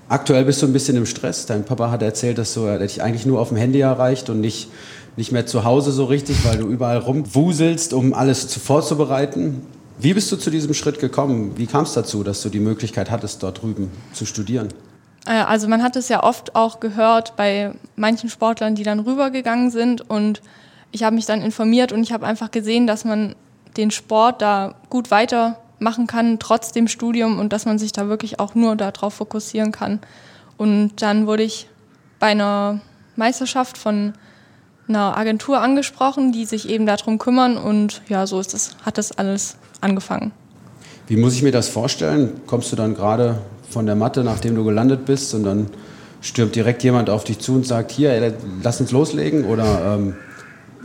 Aktuell 0.08 0.46
bist 0.46 0.62
du 0.62 0.68
ein 0.68 0.74
bisschen 0.74 0.96
im 0.98 1.08
Stress. 1.08 1.48
Dein 1.48 1.66
Papa 1.66 1.90
hat 1.90 2.04
erzählt, 2.04 2.38
dass 2.38 2.54
du 2.54 2.62
er 2.62 2.78
dich 2.78 3.02
eigentlich 3.02 3.26
nur 3.26 3.40
auf 3.40 3.50
dem 3.50 3.58
Handy 3.58 3.80
erreicht 3.80 4.30
und 4.30 4.40
nicht, 4.40 4.70
nicht 5.18 5.32
mehr 5.32 5.48
zu 5.48 5.64
Hause 5.64 5.92
so 5.92 6.06
richtig, 6.06 6.46
weil 6.46 6.58
du 6.58 6.68
überall 6.68 7.00
rumwuselst, 7.00 7.94
um 7.94 8.14
alles 8.14 8.48
zu, 8.48 8.60
vorzubereiten. 8.60 9.64
Wie 9.98 10.14
bist 10.14 10.32
du 10.32 10.36
zu 10.36 10.52
diesem 10.52 10.76
Schritt 10.76 11.00
gekommen? 11.00 11.54
Wie 11.56 11.66
kam 11.66 11.86
es 11.86 11.94
dazu, 11.94 12.24
dass 12.24 12.44
du 12.44 12.50
die 12.50 12.60
Möglichkeit 12.60 13.10
hattest, 13.10 13.42
dort 13.42 13.64
drüben 13.64 13.92
zu 14.14 14.26
studieren? 14.26 14.70
Äh, 15.26 15.32
also 15.32 15.68
man 15.68 15.82
hat 15.82 15.96
es 15.96 16.08
ja 16.10 16.22
oft 16.22 16.56
auch 16.56 16.80
gehört 16.80 17.36
bei 17.36 17.72
manchen 17.96 18.30
Sportlern, 18.30 18.76
die 18.76 18.84
dann 18.84 19.00
rübergegangen 19.00 19.72
sind 19.72 20.08
und 20.08 20.42
ich 20.96 21.04
habe 21.04 21.16
mich 21.16 21.26
dann 21.26 21.42
informiert 21.42 21.92
und 21.92 22.02
ich 22.02 22.14
habe 22.14 22.26
einfach 22.26 22.52
gesehen, 22.52 22.88
dass 22.88 23.04
man 23.04 23.36
den 23.76 23.92
Sport 23.92 24.42
da 24.42 24.76
gut 24.90 25.12
weitermachen 25.12 26.08
kann, 26.08 26.40
trotz 26.40 26.72
dem 26.72 26.88
Studium 26.88 27.38
und 27.38 27.52
dass 27.52 27.66
man 27.66 27.78
sich 27.78 27.92
da 27.92 28.08
wirklich 28.08 28.40
auch 28.40 28.56
nur 28.56 28.78
darauf 28.78 29.16
fokussieren 29.16 29.74
kann. 29.74 30.00
Und 30.56 31.02
dann 31.02 31.28
wurde 31.28 31.44
ich 31.44 31.68
bei 32.18 32.28
einer 32.28 32.80
Meisterschaft 33.18 33.78
von 33.78 34.14
einer 34.88 35.18
Agentur 35.18 35.60
angesprochen, 35.60 36.32
die 36.32 36.46
sich 36.46 36.70
eben 36.70 36.86
darum 36.86 37.18
kümmern 37.18 37.58
und 37.58 38.02
ja, 38.08 38.26
so 38.26 38.40
ist 38.40 38.54
es, 38.54 38.78
hat 38.86 38.98
das 38.98 39.12
alles 39.12 39.58
angefangen. 39.82 40.32
Wie 41.08 41.18
muss 41.18 41.36
ich 41.36 41.44
mir 41.44 41.52
das 41.52 41.68
vorstellen? 41.68 42.40
Kommst 42.48 42.72
du 42.72 42.78
dann 42.78 42.96
gerade 42.96 43.40
von 43.70 43.86
der 43.86 43.96
Matte, 43.96 44.24
nachdem 44.24 44.56
du 44.56 44.64
gelandet 44.64 45.06
bist 45.06 45.34
und 45.34 45.44
dann 45.44 45.68
stürmt 46.22 46.56
direkt 46.56 46.84
jemand 46.84 47.10
auf 47.10 47.26
dich 47.26 47.40
zu 47.40 47.54
und 47.54 47.68
sagt, 47.68 47.92
hier, 47.92 48.34
lass 48.64 48.80
uns 48.80 48.92
loslegen 48.92 49.44
oder 49.44 49.98
ähm, 49.98 50.16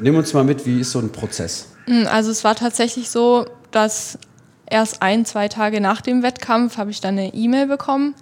nimm 0.00 0.16
uns 0.16 0.32
mal 0.32 0.44
mit, 0.44 0.66
wie 0.66 0.80
ist 0.80 0.92
so 0.92 0.98
ein 0.98 1.12
Prozess? 1.12 1.68
Hm, 1.86 2.06
also 2.10 2.30
es 2.30 2.44
war 2.44 2.54
tatsächlich 2.54 3.10
so, 3.10 3.46
dass 3.70 4.18
erst 4.66 5.02
ein, 5.02 5.24
zwei 5.24 5.48
Tage 5.48 5.80
nach 5.80 6.00
dem 6.00 6.22
Wettkampf 6.22 6.78
habe 6.78 6.90
ich 6.90 7.00
dann 7.00 7.18
eine 7.18 7.34
E-Mail 7.34 7.66
bekommen 7.66 8.14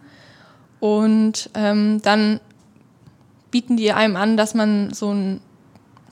und 0.80 1.50
ähm, 1.54 2.00
dann 2.02 2.40
bieten 3.50 3.76
die 3.76 3.92
einem 3.92 4.16
an, 4.16 4.36
dass 4.36 4.54
man 4.54 4.92
so 4.92 5.12
ein 5.12 5.40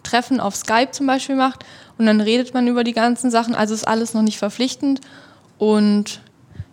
Treffen 0.02 0.40
auf 0.40 0.54
Skype 0.54 0.92
zum 0.92 1.06
Beispiel 1.06 1.36
macht 1.36 1.64
und 1.98 2.06
dann 2.06 2.20
redet 2.20 2.54
man 2.54 2.68
über 2.68 2.84
die 2.84 2.92
ganzen 2.92 3.30
Sachen. 3.30 3.54
Also 3.54 3.74
ist 3.74 3.88
alles 3.88 4.14
noch 4.14 4.22
nicht 4.22 4.38
verpflichtend 4.38 5.00
und 5.58 6.20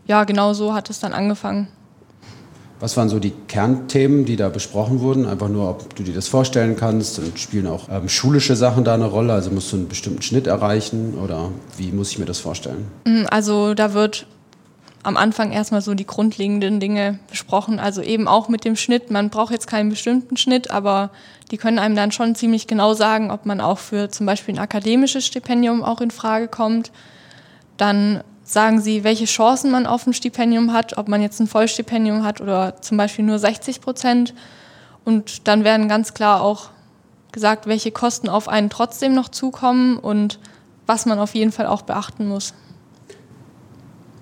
ja, 0.05 0.23
genau 0.25 0.53
so 0.53 0.73
hat 0.73 0.89
es 0.89 0.99
dann 0.99 1.13
angefangen. 1.13 1.67
Was 2.83 2.97
waren 2.97 3.07
so 3.07 3.17
die 3.17 3.31
Kernthemen, 3.47 4.25
die 4.25 4.35
da 4.35 4.49
besprochen 4.49 4.99
wurden? 4.99 5.25
Einfach 5.25 5.47
nur, 5.47 5.69
ob 5.69 5.95
du 5.95 6.03
dir 6.03 6.13
das 6.13 6.27
vorstellen 6.27 6.75
kannst 6.75 7.17
und 7.17 7.39
spielen 7.39 7.65
auch 7.65 7.87
ähm, 7.89 8.09
schulische 8.09 8.57
Sachen 8.57 8.83
da 8.83 8.93
eine 8.93 9.05
Rolle? 9.05 9.31
Also 9.31 9.51
musst 9.51 9.71
du 9.71 9.77
einen 9.77 9.87
bestimmten 9.87 10.21
Schnitt 10.21 10.47
erreichen 10.47 11.13
oder 11.13 11.49
wie 11.77 11.93
muss 11.93 12.11
ich 12.11 12.19
mir 12.19 12.25
das 12.25 12.39
vorstellen? 12.39 12.87
Mm, 13.05 13.23
also 13.31 13.73
da 13.73 13.93
wird 13.93 14.25
am 15.01 15.15
Anfang 15.15 15.53
erstmal 15.53 15.81
so 15.81 15.93
die 15.93 16.05
grundlegenden 16.05 16.81
Dinge 16.81 17.19
besprochen. 17.29 17.79
Also 17.79 18.01
eben 18.01 18.27
auch 18.27 18.49
mit 18.49 18.65
dem 18.65 18.75
Schnitt. 18.75 19.09
Man 19.11 19.29
braucht 19.29 19.53
jetzt 19.53 19.67
keinen 19.67 19.89
bestimmten 19.89 20.35
Schnitt, 20.35 20.69
aber 20.69 21.11
die 21.51 21.57
können 21.57 21.79
einem 21.79 21.95
dann 21.95 22.11
schon 22.11 22.35
ziemlich 22.35 22.67
genau 22.67 22.93
sagen, 22.95 23.31
ob 23.31 23.45
man 23.45 23.61
auch 23.61 23.79
für 23.79 24.09
zum 24.09 24.25
Beispiel 24.25 24.55
ein 24.55 24.59
akademisches 24.59 25.25
Stipendium 25.25 25.85
auch 25.85 26.01
in 26.01 26.11
Frage 26.11 26.49
kommt. 26.49 26.91
Dann 27.77 28.25
sagen 28.43 28.81
sie, 28.81 29.03
welche 29.03 29.25
Chancen 29.25 29.71
man 29.71 29.85
auf 29.85 30.05
ein 30.05 30.13
Stipendium 30.13 30.73
hat, 30.73 30.97
ob 30.97 31.07
man 31.07 31.21
jetzt 31.21 31.39
ein 31.39 31.47
Vollstipendium 31.47 32.23
hat 32.23 32.41
oder 32.41 32.81
zum 32.81 32.97
Beispiel 32.97 33.25
nur 33.25 33.39
60 33.39 33.81
Prozent. 33.81 34.33
Und 35.05 35.47
dann 35.47 35.63
werden 35.63 35.87
ganz 35.87 36.13
klar 36.13 36.41
auch 36.41 36.69
gesagt, 37.31 37.67
welche 37.67 37.91
Kosten 37.91 38.29
auf 38.29 38.47
einen 38.47 38.69
trotzdem 38.69 39.13
noch 39.13 39.29
zukommen 39.29 39.97
und 39.97 40.39
was 40.85 41.05
man 41.05 41.19
auf 41.19 41.35
jeden 41.35 41.51
Fall 41.51 41.65
auch 41.65 41.81
beachten 41.81 42.27
muss. 42.27 42.53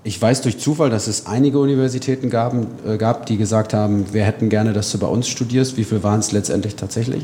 Ich 0.04 0.20
weiß 0.20 0.42
durch 0.42 0.60
Zufall, 0.60 0.90
dass 0.90 1.08
es 1.08 1.28
einige 1.28 1.60
Universitäten 1.60 2.32
gab, 2.32 2.56
äh, 2.86 2.98
gab, 2.98 3.28
die 3.28 3.38
gesagt 3.38 3.74
haben, 3.74 4.12
wir 4.14 4.24
hätten 4.24 4.50
gerne, 4.50 4.74
dass 4.74 4.92
du 4.92 4.98
bei 4.98 5.06
uns 5.06 5.28
studierst. 5.28 5.78
Wie 5.78 5.84
viel 5.84 6.02
waren 6.02 6.20
es 6.20 6.32
letztendlich 6.32 6.76
tatsächlich? 6.76 7.24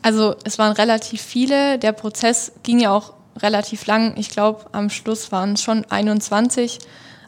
Also 0.00 0.34
es 0.44 0.58
waren 0.58 0.72
relativ 0.72 1.20
viele. 1.20 1.78
Der 1.78 1.92
Prozess 1.92 2.52
ging 2.62 2.78
ja 2.80 2.92
auch 2.92 3.12
relativ 3.38 3.86
lang. 3.86 4.14
Ich 4.16 4.30
glaube, 4.30 4.66
am 4.72 4.90
Schluss 4.90 5.32
waren 5.32 5.54
es 5.54 5.62
schon 5.62 5.84
21, 5.88 6.78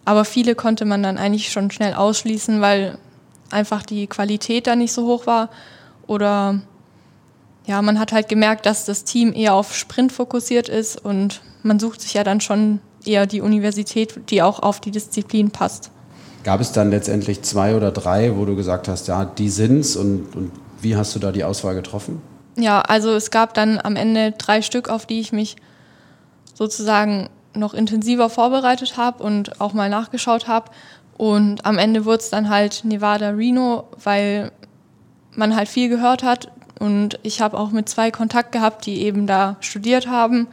aber 0.05 0.25
viele 0.25 0.55
konnte 0.55 0.85
man 0.85 1.03
dann 1.03 1.19
eigentlich 1.19 1.51
schon 1.51 1.71
schnell 1.71 1.95
ausschließen, 1.95 2.61
weil 2.61 2.99
einfach 3.51 3.83
die 3.83 4.07
Qualität 4.07 4.67
da 4.67 4.77
nicht 4.77 4.93
so 4.93 5.07
hoch 5.07 5.27
war. 5.27 5.51
Oder 6.07 6.61
ja, 7.67 7.83
man 7.83 7.99
hat 7.99 8.13
halt 8.13 8.29
gemerkt, 8.29 8.67
dass 8.67 8.85
das 8.85 9.05
Team 9.05 9.33
eher 9.33 9.55
auf 9.55 9.77
Sprint 9.77 10.13
fokussiert 10.13 10.69
ist 10.69 11.05
und 11.05 11.41
man 11.63 11.79
sucht 11.79 12.01
sich 12.01 12.15
ja 12.15 12.25
dann 12.25 12.41
schon 12.41 12.81
eher 13.05 13.27
die 13.27 13.41
Universität, 13.41 14.31
die 14.31 14.43
auch 14.43 14.61
auf 14.61 14.81
die 14.81 14.91
Disziplin 14.91 15.51
passt. 15.51 15.91
Gab 16.43 16.61
es 16.61 16.73
dann 16.73 16.91
letztendlich 16.91 17.43
zwei 17.43 17.77
oder 17.77 17.93
drei, 17.93 18.37
wo 18.37 18.45
du 18.45 18.57
gesagt 18.57 18.89
hast, 18.89 19.09
ja, 19.09 19.25
die 19.25 19.51
sind's 19.51 19.95
und, 19.95 20.35
und 20.35 20.53
wie 20.81 20.97
hast 20.97 21.15
du 21.15 21.19
da 21.19 21.33
die 21.33 21.45
Auswahl 21.45 21.75
getroffen? 21.75 22.23
Ja, 22.57 22.81
also 22.81 23.13
es 23.13 23.31
gab 23.31 23.55
dann 23.55 23.79
am 23.79 23.97
Ende 23.97 24.33
drei 24.33 24.63
Stück, 24.63 24.89
auf 24.89 25.07
die 25.07 25.21
ich 25.21 25.33
mich 25.33 25.57
sozusagen 26.61 27.31
noch 27.55 27.73
intensiver 27.73 28.29
vorbereitet 28.29 28.99
habe 28.99 29.23
und 29.25 29.63
auch 29.63 29.73
mal 29.73 29.89
nachgeschaut 29.89 30.47
habe. 30.47 30.71
Und 31.17 31.65
am 31.65 31.79
Ende 31.79 32.05
wurde 32.05 32.19
es 32.19 32.29
dann 32.29 32.51
halt 32.51 32.85
Nevada 32.85 33.31
Reno, 33.31 33.89
weil 34.05 34.53
man 35.35 35.57
halt 35.57 35.69
viel 35.69 35.89
gehört 35.89 36.23
hat. 36.23 36.53
Und 36.79 37.19
ich 37.23 37.41
habe 37.41 37.59
auch 37.59 37.71
mit 37.71 37.89
zwei 37.89 38.11
Kontakt 38.11 38.53
gehabt, 38.53 38.85
die 38.85 39.01
eben 39.01 39.27
da 39.27 39.57
studiert 39.61 40.07
haben. 40.07 40.49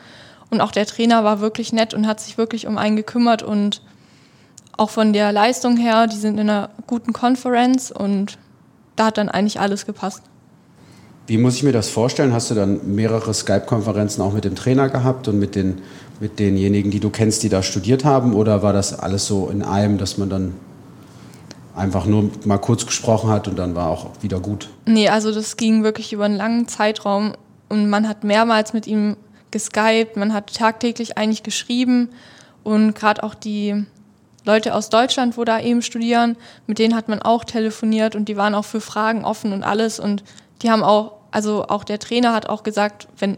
Und 0.49 0.61
auch 0.61 0.71
der 0.71 0.85
Trainer 0.85 1.25
war 1.25 1.41
wirklich 1.41 1.73
nett 1.73 1.93
und 1.93 2.07
hat 2.07 2.21
sich 2.21 2.37
wirklich 2.37 2.67
um 2.67 2.77
einen 2.77 2.95
gekümmert. 2.95 3.43
Und 3.43 3.81
auch 4.77 4.89
von 4.89 5.11
der 5.11 5.33
Leistung 5.33 5.75
her, 5.75 6.07
die 6.07 6.15
sind 6.15 6.39
in 6.39 6.49
einer 6.49 6.69
guten 6.87 7.11
Konferenz 7.11 7.91
und 7.91 8.37
da 8.95 9.07
hat 9.07 9.17
dann 9.17 9.27
eigentlich 9.27 9.59
alles 9.59 9.85
gepasst. 9.85 10.23
Wie 11.27 11.37
muss 11.37 11.55
ich 11.55 11.63
mir 11.63 11.73
das 11.73 11.89
vorstellen? 11.89 12.31
Hast 12.33 12.49
du 12.51 12.55
dann 12.55 12.95
mehrere 12.95 13.33
Skype-Konferenzen 13.33 14.21
auch 14.21 14.31
mit 14.31 14.45
dem 14.45 14.55
Trainer 14.55 14.87
gehabt 14.87 15.27
und 15.27 15.37
mit, 15.37 15.55
den, 15.55 15.81
mit 16.21 16.39
denjenigen, 16.39 16.89
die 16.89 17.01
du 17.01 17.09
kennst, 17.09 17.43
die 17.43 17.49
da 17.49 17.61
studiert 17.61 18.05
haben? 18.05 18.33
Oder 18.33 18.63
war 18.63 18.71
das 18.71 18.97
alles 18.97 19.27
so 19.27 19.49
in 19.49 19.61
einem, 19.61 19.97
dass 19.97 20.17
man 20.17 20.29
dann 20.29 20.53
einfach 21.75 22.05
nur 22.05 22.29
mal 22.45 22.57
kurz 22.57 22.85
gesprochen 22.85 23.29
hat 23.29 23.49
und 23.49 23.57
dann 23.57 23.75
war 23.75 23.89
auch 23.89 24.09
wieder 24.21 24.39
gut? 24.39 24.69
Nee, 24.85 25.09
also 25.09 25.33
das 25.33 25.57
ging 25.57 25.83
wirklich 25.83 26.13
über 26.13 26.23
einen 26.23 26.37
langen 26.37 26.69
Zeitraum 26.69 27.33
und 27.67 27.89
man 27.89 28.07
hat 28.07 28.23
mehrmals 28.23 28.71
mit 28.71 28.87
ihm 28.87 29.17
geskypt, 29.51 30.15
man 30.15 30.33
hat 30.33 30.53
tagtäglich 30.53 31.17
eigentlich 31.17 31.43
geschrieben 31.43 32.09
und 32.63 32.95
gerade 32.95 33.21
auch 33.23 33.35
die 33.35 33.85
Leute 34.45 34.73
aus 34.73 34.89
Deutschland, 34.89 35.37
wo 35.37 35.43
da 35.43 35.59
eben 35.59 35.81
studieren, 35.81 36.37
mit 36.67 36.79
denen 36.79 36.95
hat 36.95 37.09
man 37.09 37.21
auch 37.21 37.43
telefoniert 37.43 38.15
und 38.15 38.29
die 38.29 38.37
waren 38.37 38.55
auch 38.55 38.65
für 38.65 38.79
Fragen 38.79 39.25
offen 39.25 39.51
und 39.51 39.63
alles 39.63 39.99
und 39.99 40.23
die 40.61 40.71
haben 40.71 40.83
auch 40.83 41.16
also 41.37 41.67
auch 41.67 41.83
der 41.83 41.99
Trainer 41.99 42.33
hat 42.33 42.49
auch 42.49 42.63
gesagt, 42.63 43.07
wenn 43.19 43.37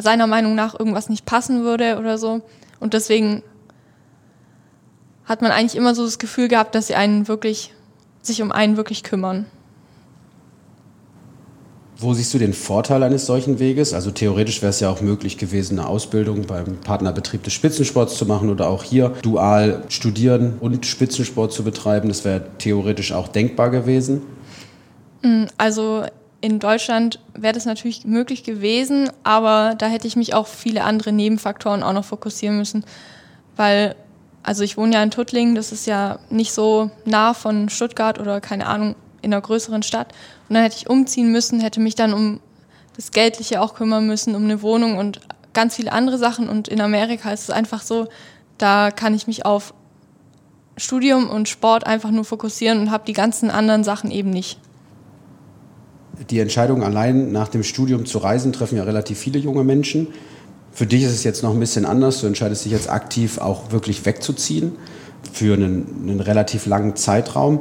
seiner 0.00 0.28
Meinung 0.28 0.54
nach 0.54 0.78
irgendwas 0.78 1.08
nicht 1.08 1.26
passen 1.26 1.64
würde 1.64 1.98
oder 1.98 2.16
so. 2.16 2.42
Und 2.78 2.94
deswegen 2.94 3.42
hat 5.24 5.42
man 5.42 5.50
eigentlich 5.50 5.74
immer 5.74 5.96
so 5.96 6.04
das 6.04 6.20
Gefühl 6.20 6.46
gehabt, 6.46 6.76
dass 6.76 6.86
sie 6.86 6.94
einen 6.94 7.26
wirklich, 7.26 7.74
sich 8.22 8.40
um 8.40 8.52
einen 8.52 8.76
wirklich 8.76 9.02
kümmern. 9.02 9.46
Wo 11.96 12.14
siehst 12.14 12.32
du 12.32 12.38
den 12.38 12.52
Vorteil 12.52 13.02
eines 13.02 13.26
solchen 13.26 13.58
Weges? 13.58 13.92
Also 13.92 14.12
theoretisch 14.12 14.62
wäre 14.62 14.70
es 14.70 14.78
ja 14.78 14.88
auch 14.88 15.00
möglich 15.00 15.38
gewesen, 15.38 15.80
eine 15.80 15.88
Ausbildung 15.88 16.46
beim 16.46 16.76
Partnerbetrieb 16.76 17.42
des 17.42 17.52
Spitzensports 17.52 18.16
zu 18.16 18.26
machen 18.26 18.48
oder 18.48 18.68
auch 18.68 18.84
hier 18.84 19.08
dual 19.22 19.82
studieren 19.88 20.58
und 20.60 20.86
Spitzensport 20.86 21.52
zu 21.52 21.64
betreiben. 21.64 22.06
Das 22.06 22.24
wäre 22.24 22.44
theoretisch 22.58 23.10
auch 23.10 23.26
denkbar 23.26 23.70
gewesen. 23.70 24.22
Also 25.58 26.04
in 26.46 26.60
Deutschland 26.60 27.18
wäre 27.34 27.52
das 27.52 27.64
natürlich 27.64 28.04
möglich 28.04 28.44
gewesen, 28.44 29.10
aber 29.24 29.74
da 29.76 29.86
hätte 29.86 30.06
ich 30.06 30.14
mich 30.14 30.32
auf 30.32 30.46
viele 30.46 30.84
andere 30.84 31.10
Nebenfaktoren 31.10 31.82
auch 31.82 31.92
noch 31.92 32.04
fokussieren 32.04 32.56
müssen, 32.56 32.84
weil 33.56 33.96
also 34.44 34.62
ich 34.62 34.76
wohne 34.76 34.94
ja 34.94 35.02
in 35.02 35.10
Tuttlingen, 35.10 35.56
das 35.56 35.72
ist 35.72 35.86
ja 35.86 36.20
nicht 36.30 36.52
so 36.52 36.92
nah 37.04 37.34
von 37.34 37.68
Stuttgart 37.68 38.20
oder 38.20 38.40
keine 38.40 38.68
Ahnung 38.68 38.94
in 39.20 39.34
einer 39.34 39.42
größeren 39.42 39.82
Stadt. 39.82 40.12
Und 40.48 40.54
dann 40.54 40.62
hätte 40.62 40.76
ich 40.76 40.88
umziehen 40.88 41.32
müssen, 41.32 41.58
hätte 41.58 41.80
mich 41.80 41.96
dann 41.96 42.14
um 42.14 42.38
das 42.94 43.10
Geldliche 43.10 43.60
auch 43.60 43.74
kümmern 43.74 44.06
müssen, 44.06 44.36
um 44.36 44.44
eine 44.44 44.62
Wohnung 44.62 44.98
und 44.98 45.20
ganz 45.52 45.74
viele 45.74 45.90
andere 45.90 46.16
Sachen. 46.16 46.48
Und 46.48 46.68
in 46.68 46.80
Amerika 46.80 47.32
ist 47.32 47.42
es 47.42 47.50
einfach 47.50 47.82
so, 47.82 48.06
da 48.56 48.92
kann 48.92 49.14
ich 49.14 49.26
mich 49.26 49.44
auf 49.44 49.74
Studium 50.76 51.28
und 51.28 51.48
Sport 51.48 51.84
einfach 51.84 52.12
nur 52.12 52.24
fokussieren 52.24 52.78
und 52.78 52.92
habe 52.92 53.04
die 53.04 53.14
ganzen 53.14 53.50
anderen 53.50 53.82
Sachen 53.82 54.12
eben 54.12 54.30
nicht 54.30 54.60
die 56.30 56.40
Entscheidung 56.40 56.82
allein 56.82 57.32
nach 57.32 57.48
dem 57.48 57.62
Studium 57.62 58.06
zu 58.06 58.18
reisen 58.18 58.52
treffen 58.52 58.76
ja 58.76 58.84
relativ 58.84 59.18
viele 59.18 59.38
junge 59.38 59.64
Menschen. 59.64 60.08
Für 60.72 60.86
dich 60.86 61.02
ist 61.02 61.12
es 61.12 61.24
jetzt 61.24 61.42
noch 61.42 61.52
ein 61.52 61.60
bisschen 61.60 61.86
anders. 61.86 62.20
Du 62.20 62.26
entscheidest 62.26 62.64
dich 62.64 62.72
jetzt 62.72 62.90
aktiv 62.90 63.38
auch 63.38 63.70
wirklich 63.70 64.04
wegzuziehen 64.04 64.72
für 65.32 65.54
einen, 65.54 65.86
einen 66.02 66.20
relativ 66.20 66.66
langen 66.66 66.96
Zeitraum. 66.96 67.60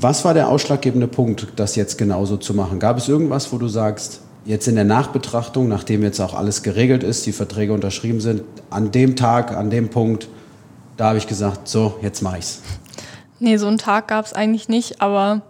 Was 0.00 0.24
war 0.24 0.34
der 0.34 0.48
ausschlaggebende 0.48 1.06
Punkt, 1.06 1.46
das 1.56 1.76
jetzt 1.76 1.98
genauso 1.98 2.36
zu 2.36 2.52
machen? 2.54 2.80
Gab 2.80 2.98
es 2.98 3.08
irgendwas, 3.08 3.52
wo 3.52 3.58
du 3.58 3.68
sagst, 3.68 4.20
jetzt 4.44 4.66
in 4.68 4.74
der 4.74 4.84
Nachbetrachtung, 4.84 5.68
nachdem 5.68 6.02
jetzt 6.02 6.20
auch 6.20 6.34
alles 6.34 6.62
geregelt 6.62 7.02
ist, 7.02 7.26
die 7.26 7.32
Verträge 7.32 7.72
unterschrieben 7.72 8.20
sind, 8.20 8.42
an 8.70 8.90
dem 8.90 9.16
Tag, 9.16 9.56
an 9.56 9.70
dem 9.70 9.88
Punkt, 9.88 10.28
da 10.96 11.08
habe 11.08 11.18
ich 11.18 11.26
gesagt, 11.26 11.68
so, 11.68 11.98
jetzt 12.02 12.22
mache 12.22 12.38
ich's. 12.38 12.60
Nee, 13.40 13.56
so 13.56 13.66
einen 13.66 13.78
Tag 13.78 14.08
gab 14.08 14.26
es 14.26 14.32
eigentlich 14.32 14.68
nicht, 14.68 15.00
aber 15.00 15.42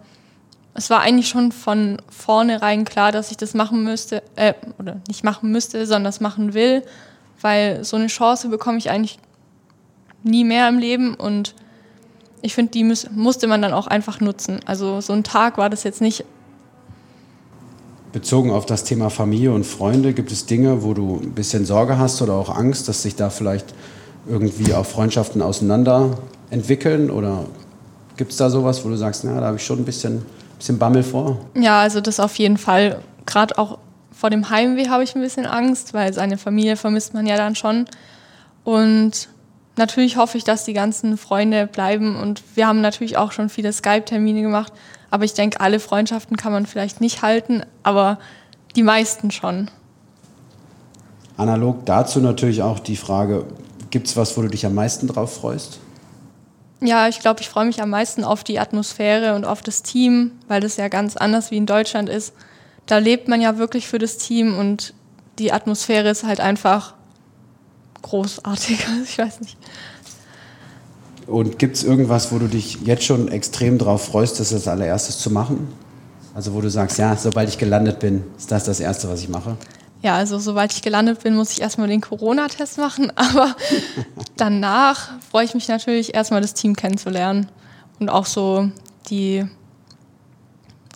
es 0.75 0.91
war 0.91 1.01
eigentlich 1.01 1.29
schon 1.29 1.53
von 1.53 1.99
vornherein 2.11 2.85
klar, 2.85 3.13
dass 3.13 3.31
ich 3.31 3.37
das 3.37 3.55
machen 3.55 3.85
müsste, 3.85 4.23
äh, 4.37 4.55
oder 4.79 5.01
nicht 5.09 5.23
machen 5.23 5.51
müsste, 5.53 5.87
sondern 5.87 6.05
das 6.05 6.21
machen 6.21 6.53
will, 6.53 6.83
weil 7.41 7.85
so 7.85 7.97
eine 7.97 8.09
Chance 8.09 8.49
bekomme 8.49 8.79
ich 8.79 8.91
eigentlich 8.91 9.19
nie 10.25 10.45
mehr 10.45 10.69
im 10.69 10.79
Leben 10.79 11.15
und 11.15 11.55
ich 12.43 12.55
finde, 12.55 12.73
die 12.73 12.85
muss, 12.85 13.09
musste 13.11 13.47
man 13.47 13.63
dann 13.63 13.73
auch 13.73 13.87
einfach 13.87 14.21
nutzen. 14.21 14.61
Also 14.67 15.01
so 15.01 15.13
ein 15.13 15.25
Tag 15.25 15.57
war 15.57 15.71
das 15.71 15.83
jetzt 15.85 16.01
nicht. 16.01 16.25
Bezogen 18.13 18.51
auf 18.51 18.67
das 18.67 18.85
Thema 18.85 19.11
Familie 19.11 19.53
und 19.53 19.65
Freunde, 19.65 20.13
gibt 20.13 20.31
es 20.31 20.47
Dinge, 20.47 20.83
wo 20.83 20.93
du 20.93 21.21
ein 21.23 21.33
bisschen 21.33 21.65
Sorge 21.65 21.99
hast 21.99 22.21
oder 22.21 22.35
auch 22.35 22.55
Angst, 22.55 22.89
dass 22.89 23.03
sich 23.03 23.17
da 23.17 23.31
vielleicht 23.31 23.75
irgendwie 24.29 24.75
auch 24.75 24.87
Freundschaften 24.87 25.41
auseinander 25.43 26.19
entwickeln? 26.51 27.11
Oder 27.11 27.47
gibt 28.17 28.33
es 28.33 28.37
da 28.37 28.51
sowas, 28.51 28.85
wo 28.85 28.89
du 28.89 28.97
sagst, 28.97 29.25
na, 29.25 29.41
da 29.41 29.47
habe 29.47 29.57
ich 29.57 29.65
schon 29.65 29.79
ein 29.79 29.85
bisschen, 29.85 30.23
bisschen 30.65 30.79
Bammel 30.79 31.03
vor? 31.03 31.39
Ja, 31.55 31.83
also 31.83 32.01
das 32.01 32.19
auf 32.19 32.37
jeden 32.37 32.57
Fall. 32.57 32.99
Gerade 33.27 33.59
auch 33.59 33.79
vor 34.11 34.31
dem 34.31 34.49
Heimweh 34.49 34.89
habe 34.89 35.05
ich 35.05 35.15
ein 35.15 35.21
bisschen 35.21 35.45
Angst, 35.45 35.93
weil 35.93 36.15
seine 36.15 36.39
Familie 36.39 36.77
vermisst 36.77 37.13
man 37.13 37.27
ja 37.27 37.37
dann 37.37 37.55
schon. 37.55 37.85
Und 38.65 39.29
natürlich 39.77 40.17
hoffe 40.17 40.39
ich, 40.39 40.45
dass 40.45 40.65
die 40.65 40.73
ganzen 40.73 41.19
Freunde 41.19 41.67
bleiben 41.67 42.17
und 42.17 42.43
wir 42.55 42.67
haben 42.67 42.81
natürlich 42.81 43.19
auch 43.19 43.33
schon 43.33 43.51
viele 43.51 43.75
Skype-Termine 43.75 44.41
gemacht, 44.41 44.73
aber 45.11 45.25
ich 45.25 45.35
denke, 45.35 45.61
alle 45.61 45.81
Freundschaften 45.81 46.39
kann 46.39 46.53
man 46.53 46.65
vielleicht 46.65 47.03
nicht 47.03 47.21
halten, 47.21 47.63
aber 47.83 48.19
die 48.75 48.83
meisten 48.83 49.31
schon. 49.31 49.71
Analog 51.37 51.85
dazu 51.85 52.21
natürlich 52.21 52.63
auch 52.63 52.79
die 52.79 52.97
Frage, 52.97 53.45
gibt 53.91 54.07
es 54.07 54.17
was, 54.17 54.35
wo 54.39 54.43
du 54.43 54.49
dich 54.49 54.65
am 54.65 54.75
meisten 54.75 55.09
drauf 55.09 55.35
freust? 55.35 55.81
Ja, 56.85 57.09
ich 57.09 57.21
glaube, 57.21 57.41
ich 57.41 57.49
freue 57.49 57.65
mich 57.65 57.81
am 57.81 57.89
meisten 57.89 58.25
auf 58.25 58.45
die 58.45 58.59
Atmosphäre 58.59 59.35
und 59.35 59.47
auf 59.47 59.63
das 59.63 59.83
Team, 59.83 60.33
weil 60.49 60.61
das 60.61 60.77
ja 60.77 60.89
ganz 60.89 61.17
anders 61.17 61.51
wie 61.51 61.57
in 61.57 61.65
Deutschland 61.65 62.11
ist. 62.11 62.35
Da 62.85 62.99
lebt 62.99 63.27
man 63.27 63.41
ja 63.41 63.57
wirklich 63.57 63.89
für 63.89 63.99
das 63.99 64.19
Team 64.19 64.59
und 64.59 64.93
die 65.39 65.51
Atmosphäre 65.51 66.11
ist 66.11 66.25
halt 66.25 66.41
einfach 66.41 66.93
großartig. 68.03 68.87
Ich 69.05 69.17
weiß 69.17 69.41
nicht. 69.41 69.57
Und 71.27 71.59
gibt 71.59 71.77
es 71.77 71.85
irgendwas, 71.85 72.31
wo 72.33 72.39
du 72.39 72.49
dich 72.49 72.81
jetzt 72.85 73.05
schon 73.05 73.29
extrem 73.29 73.79
drauf 73.79 74.05
freust, 74.05 74.39
das 74.39 74.53
als 74.53 74.69
allererstes 74.69 75.19
zu 75.19 75.31
machen? 75.31 75.69
Also 76.35 76.53
wo 76.53 76.61
du 76.61 76.69
sagst, 76.69 76.99
ja, 76.99 77.17
sobald 77.17 77.49
ich 77.49 77.57
gelandet 77.57 77.99
bin, 77.99 78.25
ist 78.37 78.53
das 78.53 78.65
das 78.65 78.81
Erste, 78.81 79.09
was 79.09 79.21
ich 79.21 79.31
mache? 79.31 79.57
Ja, 80.05 80.17
also 80.17 80.39
sobald 80.39 80.71
ich 80.71 80.83
gelandet 80.83 81.23
bin, 81.23 81.35
muss 81.35 81.53
ich 81.53 81.63
erstmal 81.63 81.89
den 81.89 82.03
Corona-Test 82.03 82.77
machen. 82.77 83.11
Aber 83.17 83.57
danach 84.37 85.13
freue 85.31 85.47
ich 85.47 85.55
mich 85.55 85.67
natürlich 85.67 86.15
erstmal 86.15 86.43
das 86.43 86.53
Team 86.53 86.77
kennenzulernen 86.77 87.49
und 87.99 88.11
auch 88.11 88.27
so 88.27 88.69
die 89.09 89.47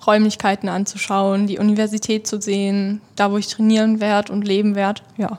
Räumlichkeiten 0.07 0.69
anzuschauen, 0.69 1.47
die 1.47 1.59
Universität 1.59 2.27
zu 2.27 2.39
sehen, 2.39 3.01
da 3.17 3.33
wo 3.33 3.39
ich 3.39 3.49
trainieren 3.49 3.99
werde 3.99 4.31
und 4.31 4.47
leben 4.47 4.75
werde. 4.75 5.01
Ja, 5.17 5.39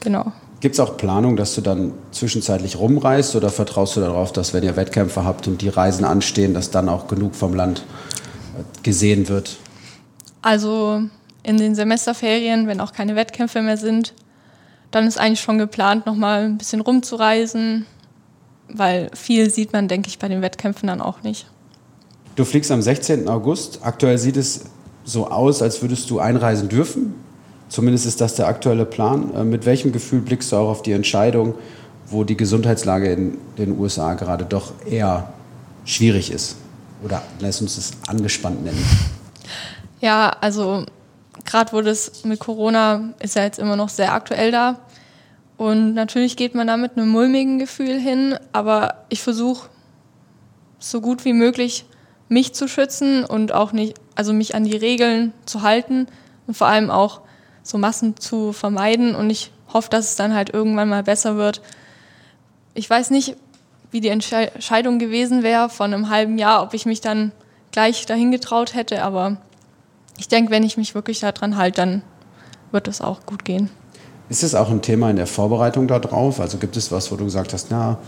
genau. 0.00 0.32
Gibt 0.60 0.76
es 0.76 0.80
auch 0.80 0.96
Planung, 0.96 1.36
dass 1.36 1.54
du 1.54 1.60
dann 1.60 1.92
zwischenzeitlich 2.12 2.78
rumreist 2.78 3.36
oder 3.36 3.50
vertraust 3.50 3.96
du 3.96 4.00
darauf, 4.00 4.32
dass 4.32 4.54
wenn 4.54 4.64
ihr 4.64 4.74
Wettkämpfe 4.74 5.22
habt 5.22 5.46
und 5.48 5.60
die 5.60 5.68
Reisen 5.68 6.06
anstehen, 6.06 6.54
dass 6.54 6.70
dann 6.70 6.88
auch 6.88 7.08
genug 7.08 7.34
vom 7.34 7.52
Land 7.52 7.84
äh, 8.58 8.62
gesehen 8.82 9.28
wird? 9.28 9.58
Also 10.40 11.02
in 11.46 11.58
den 11.58 11.76
Semesterferien, 11.76 12.66
wenn 12.66 12.80
auch 12.80 12.92
keine 12.92 13.14
Wettkämpfe 13.14 13.62
mehr 13.62 13.76
sind, 13.76 14.14
dann 14.90 15.06
ist 15.06 15.16
eigentlich 15.16 15.40
schon 15.40 15.58
geplant, 15.58 16.04
nochmal 16.04 16.44
ein 16.44 16.58
bisschen 16.58 16.80
rumzureisen, 16.80 17.86
weil 18.68 19.10
viel 19.14 19.48
sieht 19.48 19.72
man, 19.72 19.86
denke 19.86 20.08
ich, 20.08 20.18
bei 20.18 20.26
den 20.26 20.42
Wettkämpfen 20.42 20.88
dann 20.88 21.00
auch 21.00 21.22
nicht. 21.22 21.46
Du 22.34 22.44
fliegst 22.44 22.72
am 22.72 22.82
16. 22.82 23.28
August. 23.28 23.78
Aktuell 23.82 24.18
sieht 24.18 24.36
es 24.36 24.64
so 25.04 25.28
aus, 25.28 25.62
als 25.62 25.82
würdest 25.82 26.10
du 26.10 26.18
einreisen 26.18 26.68
dürfen. 26.68 27.14
Zumindest 27.68 28.06
ist 28.06 28.20
das 28.20 28.34
der 28.34 28.48
aktuelle 28.48 28.84
Plan. 28.84 29.32
Äh, 29.32 29.44
mit 29.44 29.66
welchem 29.66 29.92
Gefühl 29.92 30.22
blickst 30.22 30.50
du 30.50 30.56
auch 30.56 30.68
auf 30.68 30.82
die 30.82 30.92
Entscheidung, 30.92 31.54
wo 32.06 32.24
die 32.24 32.36
Gesundheitslage 32.36 33.12
in 33.12 33.38
den 33.56 33.78
USA 33.78 34.14
gerade 34.14 34.44
doch 34.44 34.72
eher 34.84 35.32
schwierig 35.84 36.32
ist? 36.32 36.56
Oder 37.04 37.22
lass 37.38 37.60
uns 37.60 37.78
es 37.78 37.92
angespannt 38.08 38.64
nennen. 38.64 38.84
Ja, 40.00 40.36
also 40.40 40.84
gerade 41.44 41.72
wo 41.72 41.80
das 41.80 42.24
mit 42.24 42.40
Corona 42.40 43.14
ist 43.20 43.36
ja 43.36 43.44
jetzt 43.44 43.58
immer 43.58 43.76
noch 43.76 43.88
sehr 43.88 44.12
aktuell 44.12 44.50
da. 44.50 44.78
Und 45.56 45.94
natürlich 45.94 46.36
geht 46.36 46.54
man 46.54 46.66
da 46.66 46.76
mit 46.76 46.96
einem 46.96 47.08
mulmigen 47.08 47.58
Gefühl 47.58 47.98
hin, 47.98 48.38
aber 48.52 49.04
ich 49.08 49.22
versuche 49.22 49.68
so 50.78 51.00
gut 51.00 51.24
wie 51.24 51.32
möglich 51.32 51.86
mich 52.28 52.54
zu 52.54 52.68
schützen 52.68 53.24
und 53.24 53.52
auch 53.52 53.72
nicht, 53.72 53.94
also 54.14 54.32
mich 54.32 54.54
an 54.54 54.64
die 54.64 54.76
Regeln 54.76 55.32
zu 55.46 55.62
halten 55.62 56.06
und 56.46 56.56
vor 56.56 56.66
allem 56.66 56.90
auch 56.90 57.22
so 57.62 57.78
Massen 57.78 58.16
zu 58.16 58.52
vermeiden. 58.52 59.14
Und 59.14 59.30
ich 59.30 59.52
hoffe, 59.72 59.88
dass 59.90 60.10
es 60.10 60.16
dann 60.16 60.34
halt 60.34 60.52
irgendwann 60.52 60.88
mal 60.88 61.02
besser 61.02 61.36
wird. 61.36 61.62
Ich 62.74 62.88
weiß 62.88 63.10
nicht, 63.10 63.36
wie 63.90 64.00
die 64.00 64.08
Entscheidung 64.08 64.98
gewesen 64.98 65.42
wäre 65.42 65.68
von 65.68 65.94
einem 65.94 66.10
halben 66.10 66.38
Jahr, 66.38 66.62
ob 66.62 66.74
ich 66.74 66.86
mich 66.86 67.00
dann 67.00 67.32
gleich 67.72 68.06
dahin 68.06 68.30
getraut 68.30 68.74
hätte. 68.74 69.02
Aber 69.02 69.38
ich 70.18 70.28
denke, 70.28 70.50
wenn 70.50 70.62
ich 70.62 70.76
mich 70.76 70.94
wirklich 70.94 71.20
daran 71.20 71.56
halte, 71.56 71.80
dann 71.80 72.02
wird 72.72 72.88
es 72.88 73.00
auch 73.00 73.26
gut 73.26 73.44
gehen. 73.44 73.70
Ist 74.28 74.42
es 74.42 74.54
auch 74.54 74.70
ein 74.70 74.82
Thema 74.82 75.10
in 75.10 75.16
der 75.16 75.26
Vorbereitung 75.26 75.86
darauf? 75.86 76.40
Also 76.40 76.58
gibt 76.58 76.76
es 76.76 76.90
was, 76.90 77.12
wo 77.12 77.16
du 77.16 77.24
gesagt 77.24 77.52
hast, 77.52 77.68
na, 77.70 77.98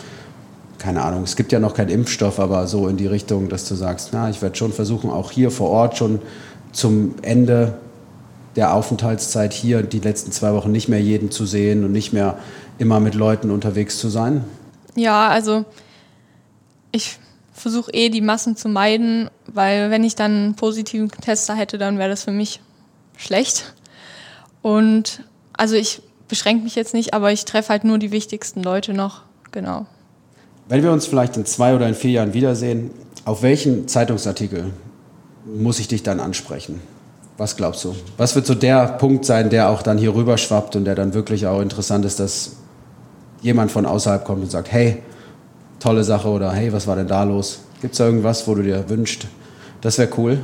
keine 0.78 1.02
Ahnung, 1.02 1.24
es 1.24 1.36
gibt 1.36 1.52
ja 1.52 1.60
noch 1.60 1.74
keinen 1.74 1.90
Impfstoff, 1.90 2.40
aber 2.40 2.66
so 2.66 2.88
in 2.88 2.96
die 2.96 3.06
Richtung, 3.06 3.48
dass 3.48 3.68
du 3.68 3.74
sagst, 3.74 4.10
na, 4.12 4.30
ich 4.30 4.42
werde 4.42 4.56
schon 4.56 4.72
versuchen, 4.72 5.10
auch 5.10 5.30
hier 5.30 5.50
vor 5.50 5.70
Ort 5.70 5.96
schon 5.96 6.20
zum 6.72 7.14
Ende 7.22 7.78
der 8.56 8.74
Aufenthaltszeit 8.74 9.52
hier 9.52 9.82
die 9.82 10.00
letzten 10.00 10.32
zwei 10.32 10.52
Wochen 10.54 10.72
nicht 10.72 10.88
mehr 10.88 11.00
jeden 11.00 11.30
zu 11.30 11.46
sehen 11.46 11.84
und 11.84 11.92
nicht 11.92 12.12
mehr 12.12 12.38
immer 12.78 13.00
mit 13.00 13.14
Leuten 13.14 13.50
unterwegs 13.50 13.98
zu 13.98 14.08
sein? 14.08 14.44
Ja, 14.94 15.28
also 15.28 15.64
ich 16.90 17.18
versuche 17.58 17.92
eh 17.92 18.08
die 18.08 18.20
Massen 18.20 18.56
zu 18.56 18.68
meiden, 18.68 19.30
weil 19.46 19.90
wenn 19.90 20.04
ich 20.04 20.14
dann 20.14 20.32
einen 20.32 20.54
positiven 20.54 21.10
Tester 21.10 21.54
hätte, 21.54 21.78
dann 21.78 21.98
wäre 21.98 22.08
das 22.08 22.24
für 22.24 22.30
mich 22.30 22.60
schlecht. 23.16 23.74
Und 24.62 25.24
also 25.52 25.74
ich 25.74 26.02
beschränke 26.28 26.64
mich 26.64 26.74
jetzt 26.74 26.94
nicht, 26.94 27.14
aber 27.14 27.32
ich 27.32 27.44
treffe 27.44 27.70
halt 27.70 27.84
nur 27.84 27.98
die 27.98 28.10
wichtigsten 28.10 28.62
Leute 28.62 28.94
noch. 28.94 29.22
Genau. 29.50 29.86
Wenn 30.68 30.82
wir 30.82 30.92
uns 30.92 31.06
vielleicht 31.06 31.36
in 31.36 31.46
zwei 31.46 31.74
oder 31.74 31.88
in 31.88 31.94
vier 31.94 32.10
Jahren 32.10 32.34
wiedersehen, 32.34 32.90
auf 33.24 33.42
welchen 33.42 33.88
Zeitungsartikel 33.88 34.72
muss 35.46 35.78
ich 35.78 35.88
dich 35.88 36.02
dann 36.02 36.20
ansprechen? 36.20 36.80
Was 37.38 37.56
glaubst 37.56 37.84
du? 37.84 37.94
Was 38.16 38.34
wird 38.34 38.46
so 38.46 38.54
der 38.54 38.86
Punkt 38.86 39.24
sein, 39.24 39.48
der 39.48 39.70
auch 39.70 39.82
dann 39.82 39.96
hier 39.96 40.14
rüber 40.14 40.36
schwappt 40.36 40.76
und 40.76 40.84
der 40.84 40.94
dann 40.94 41.14
wirklich 41.14 41.46
auch 41.46 41.60
interessant 41.60 42.04
ist, 42.04 42.20
dass 42.20 42.56
jemand 43.40 43.70
von 43.70 43.86
außerhalb 43.86 44.24
kommt 44.24 44.42
und 44.42 44.50
sagt, 44.50 44.72
hey, 44.72 45.02
tolle 45.80 46.04
Sache 46.04 46.28
oder 46.28 46.52
hey, 46.52 46.72
was 46.72 46.86
war 46.86 46.96
denn 46.96 47.08
da 47.08 47.22
los? 47.22 47.60
Gibt 47.80 47.92
es 47.92 47.98
da 47.98 48.06
irgendwas, 48.06 48.46
wo 48.46 48.54
du 48.54 48.62
dir 48.62 48.88
wünschst? 48.88 49.26
Das 49.80 49.98
wäre 49.98 50.10
cool. 50.18 50.40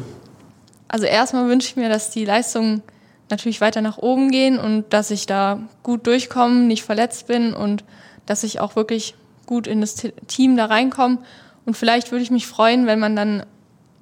Also 0.88 1.07
erstmal 1.07 1.49
wünsche 1.49 1.68
ich 1.68 1.77
mir, 1.77 1.88
dass 1.88 2.11
die 2.11 2.25
Leistungen 2.25 2.83
natürlich 3.31 3.61
weiter 3.61 3.81
nach 3.81 3.99
oben 3.99 4.31
gehen 4.31 4.59
und 4.59 4.85
dass 4.90 5.11
ich 5.11 5.27
da 5.27 5.61
gut 5.83 6.07
durchkomme, 6.07 6.61
nicht 6.66 6.85
verletzt 6.85 7.27
bin 7.27 7.55
und 7.55 7.85
dass 8.27 8.44
ich 8.44 8.61
auch 8.61 8.77
wirklich 8.77 9.14
gut 9.47 9.66
in 9.66 9.81
das 9.81 9.97
Team 10.27 10.57
da 10.57 10.66
reinkomme. 10.66 11.18
Und 11.66 11.77
vielleicht 11.77 12.12
würde 12.12 12.23
ich 12.23 12.31
mich 12.31 12.47
freuen, 12.47 12.87
wenn 12.87 13.01
man 13.01 13.16
dann 13.16 13.44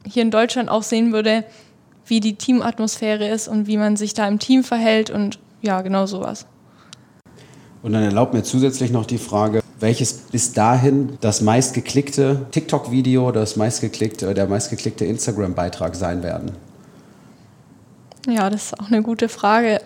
hier 0.05 0.23
in 0.23 0.31
Deutschland 0.31 0.68
auch 0.68 0.83
sehen 0.83 1.12
würde, 1.12 1.45
wie 2.07 2.21
die 2.21 2.35
Teamatmosphäre 2.35 3.29
ist 3.29 3.49
und 3.49 3.66
wie 3.66 3.77
man 3.77 3.97
sich 3.97 4.14
da 4.14 4.27
im 4.27 4.38
Team 4.38 4.64
verhält 4.64 5.11
und 5.11 5.38
ja, 5.62 5.81
genau 5.83 6.07
sowas. 6.07 6.47
Und 7.83 7.92
dann 7.92 8.03
erlaubt 8.03 8.35
mir 8.35 8.42
zusätzlich 8.42 8.90
noch 8.90 9.07
die 9.07 9.18
Frage, 9.18 9.62
welches 9.83 10.12
bis 10.12 10.53
dahin 10.53 11.18
das 11.21 11.40
meistgeklickte 11.40 12.47
TikTok-Video, 12.53 13.33
das 13.33 13.57
meistgeklickte, 13.57 14.33
der 14.33 14.47
meistgeklickte 14.47 15.05
Instagram-Beitrag 15.05 15.97
sein 15.97 16.23
werden? 16.23 16.53
Ja, 18.29 18.49
das 18.49 18.66
ist 18.66 18.81
auch 18.81 18.87
eine 18.87 19.03
gute 19.03 19.29
Frage. 19.29 19.81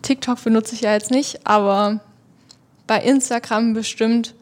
TikTok 0.00 0.42
benutze 0.42 0.74
ich 0.74 0.80
ja 0.80 0.94
jetzt 0.94 1.10
nicht, 1.10 1.46
aber 1.46 2.00
bei 2.86 3.02
Instagram 3.02 3.74
bestimmt 3.74 4.34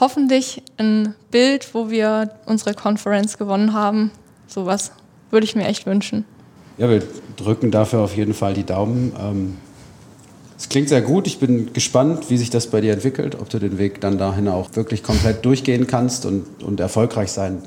hoffentlich 0.00 0.62
ein 0.76 1.14
Bild, 1.30 1.74
wo 1.74 1.90
wir 1.90 2.32
unsere 2.46 2.74
Conference 2.74 3.38
gewonnen 3.38 3.72
haben. 3.72 4.10
Sowas 4.48 4.90
würde 5.30 5.44
ich 5.44 5.54
mir 5.54 5.66
echt 5.66 5.86
wünschen. 5.86 6.24
Ja, 6.76 6.90
wir 6.90 7.02
drücken 7.36 7.70
dafür 7.70 8.00
auf 8.00 8.16
jeden 8.16 8.34
Fall 8.34 8.54
die 8.54 8.64
Daumen. 8.64 9.12
Ähm, 9.20 9.56
es 10.58 10.68
klingt 10.68 10.88
sehr 10.88 11.02
gut. 11.02 11.28
Ich 11.28 11.38
bin 11.38 11.72
gespannt, 11.72 12.30
wie 12.30 12.36
sich 12.36 12.50
das 12.50 12.66
bei 12.66 12.80
dir 12.80 12.92
entwickelt, 12.92 13.36
ob 13.40 13.48
du 13.48 13.60
den 13.60 13.78
Weg 13.78 14.00
dann 14.00 14.18
dahin 14.18 14.48
auch 14.48 14.74
wirklich 14.74 15.04
komplett 15.04 15.44
durchgehen 15.44 15.86
kannst 15.86 16.26
und, 16.26 16.64
und 16.64 16.80
erfolgreich 16.80 17.30
sein 17.30 17.62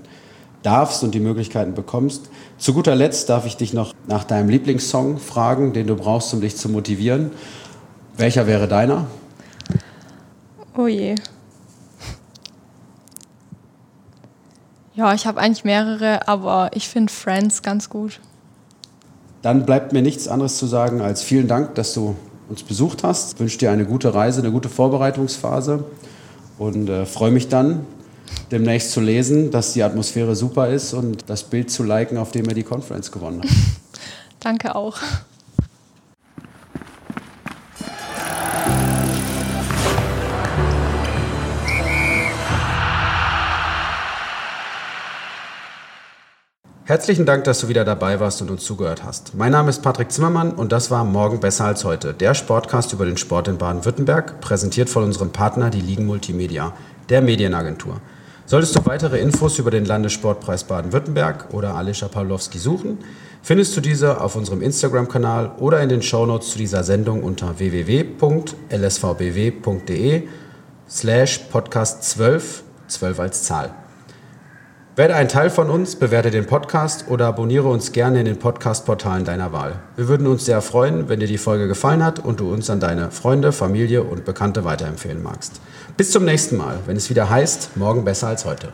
darfst 0.61 1.01
und 1.01 1.15
die 1.15 1.21
Möglichkeiten 1.21 1.73
bekommst. 1.73 2.29
Zu 2.57 2.73
guter 2.73 2.93
Letzt 2.93 3.29
darf 3.29 3.45
ich 3.45 3.55
dich 3.55 3.71
noch 3.71 3.93
nach 4.07 4.25
deinem 4.25 4.49
Lieblingssong 4.49 5.19
fragen, 5.19 5.71
den 5.71 5.87
du 5.87 5.95
brauchst, 5.95 6.33
um 6.33 6.41
dich 6.41 6.57
zu 6.57 6.67
motivieren. 6.67 7.31
Welcher 8.17 8.45
wäre 8.45 8.67
deiner? 8.67 9.07
Oh 10.77 10.87
je. 10.87 11.15
Ja, 14.95 15.13
ich 15.13 15.25
habe 15.25 15.39
eigentlich 15.39 15.63
mehrere, 15.63 16.27
aber 16.27 16.71
ich 16.73 16.89
finde 16.89 17.11
Friends 17.11 17.61
ganz 17.61 17.89
gut. 17.89 18.19
Dann 19.41 19.65
bleibt 19.65 19.93
mir 19.93 20.01
nichts 20.01 20.27
anderes 20.27 20.57
zu 20.57 20.67
sagen 20.67 20.99
als 20.99 21.23
vielen 21.23 21.47
Dank, 21.47 21.73
dass 21.75 21.93
du 21.93 22.15
uns 22.51 22.63
besucht 22.63 23.03
hast. 23.03 23.33
Ich 23.33 23.39
wünsche 23.39 23.57
dir 23.57 23.71
eine 23.71 23.85
gute 23.85 24.13
Reise, 24.13 24.41
eine 24.41 24.51
gute 24.51 24.67
Vorbereitungsphase 24.67 25.85
und 26.57 26.89
äh, 26.89 27.05
freue 27.05 27.31
mich 27.31 27.47
dann, 27.47 27.85
demnächst 28.51 28.91
zu 28.91 28.99
lesen, 28.99 29.51
dass 29.51 29.71
die 29.71 29.83
Atmosphäre 29.83 30.35
super 30.35 30.67
ist 30.67 30.93
und 30.93 31.29
das 31.29 31.43
Bild 31.43 31.71
zu 31.71 31.83
liken, 31.83 32.17
auf 32.17 32.31
dem 32.31 32.45
er 32.49 32.53
die 32.53 32.63
Conference 32.63 33.11
gewonnen 33.11 33.41
hat. 33.41 33.49
Danke 34.41 34.75
auch. 34.75 34.97
Herzlichen 46.91 47.25
Dank, 47.25 47.45
dass 47.45 47.61
du 47.61 47.69
wieder 47.69 47.85
dabei 47.85 48.19
warst 48.19 48.41
und 48.41 48.51
uns 48.51 48.65
zugehört 48.65 49.05
hast. 49.05 49.33
Mein 49.33 49.53
Name 49.53 49.69
ist 49.69 49.81
Patrick 49.81 50.11
Zimmermann 50.11 50.51
und 50.51 50.73
das 50.73 50.91
war 50.91 51.05
Morgen 51.05 51.39
besser 51.39 51.63
als 51.63 51.85
heute, 51.85 52.13
der 52.13 52.33
Sportcast 52.33 52.91
über 52.91 53.05
den 53.05 53.15
Sport 53.15 53.47
in 53.47 53.57
Baden-Württemberg, 53.57 54.41
präsentiert 54.41 54.89
von 54.89 55.05
unserem 55.05 55.31
Partner, 55.31 55.69
die 55.69 55.79
Ligen 55.79 56.05
Multimedia, 56.05 56.73
der 57.07 57.21
Medienagentur. 57.21 58.01
Solltest 58.45 58.75
du 58.75 58.85
weitere 58.85 59.21
Infos 59.21 59.57
über 59.57 59.71
den 59.71 59.85
Landessportpreis 59.85 60.65
Baden-Württemberg 60.65 61.53
oder 61.53 61.75
Alicia 61.75 62.09
Pawlowski 62.09 62.59
suchen, 62.59 62.97
findest 63.41 63.77
du 63.77 63.79
diese 63.79 64.19
auf 64.19 64.35
unserem 64.35 64.61
Instagram-Kanal 64.61 65.53
oder 65.59 65.81
in 65.81 65.87
den 65.87 66.01
Shownotes 66.01 66.51
zu 66.51 66.57
dieser 66.57 66.83
Sendung 66.83 67.23
unter 67.23 67.57
www.lsvbw.de 67.57 68.17
slash 70.89 71.37
podcast 71.49 72.03
12, 72.03 72.63
12 72.89 73.19
als 73.21 73.43
Zahl. 73.43 73.80
Werde 74.97 75.15
ein 75.15 75.29
Teil 75.29 75.49
von 75.49 75.69
uns, 75.69 75.95
bewerte 75.95 76.31
den 76.31 76.45
Podcast 76.45 77.05
oder 77.07 77.27
abonniere 77.27 77.69
uns 77.69 77.93
gerne 77.93 78.19
in 78.19 78.25
den 78.25 78.37
Podcast-Portalen 78.37 79.23
deiner 79.23 79.53
Wahl. 79.53 79.79
Wir 79.95 80.09
würden 80.09 80.27
uns 80.27 80.43
sehr 80.43 80.61
freuen, 80.61 81.07
wenn 81.07 81.21
dir 81.21 81.27
die 81.27 81.37
Folge 81.37 81.69
gefallen 81.69 82.03
hat 82.03 82.19
und 82.19 82.41
du 82.41 82.51
uns 82.51 82.69
an 82.69 82.81
deine 82.81 83.09
Freunde, 83.09 83.53
Familie 83.53 84.03
und 84.03 84.25
Bekannte 84.25 84.65
weiterempfehlen 84.65 85.23
magst. 85.23 85.61
Bis 85.95 86.11
zum 86.11 86.25
nächsten 86.25 86.57
Mal, 86.57 86.79
wenn 86.87 86.97
es 86.97 87.09
wieder 87.09 87.29
heißt, 87.29 87.77
morgen 87.77 88.03
besser 88.03 88.27
als 88.27 88.43
heute. 88.43 88.73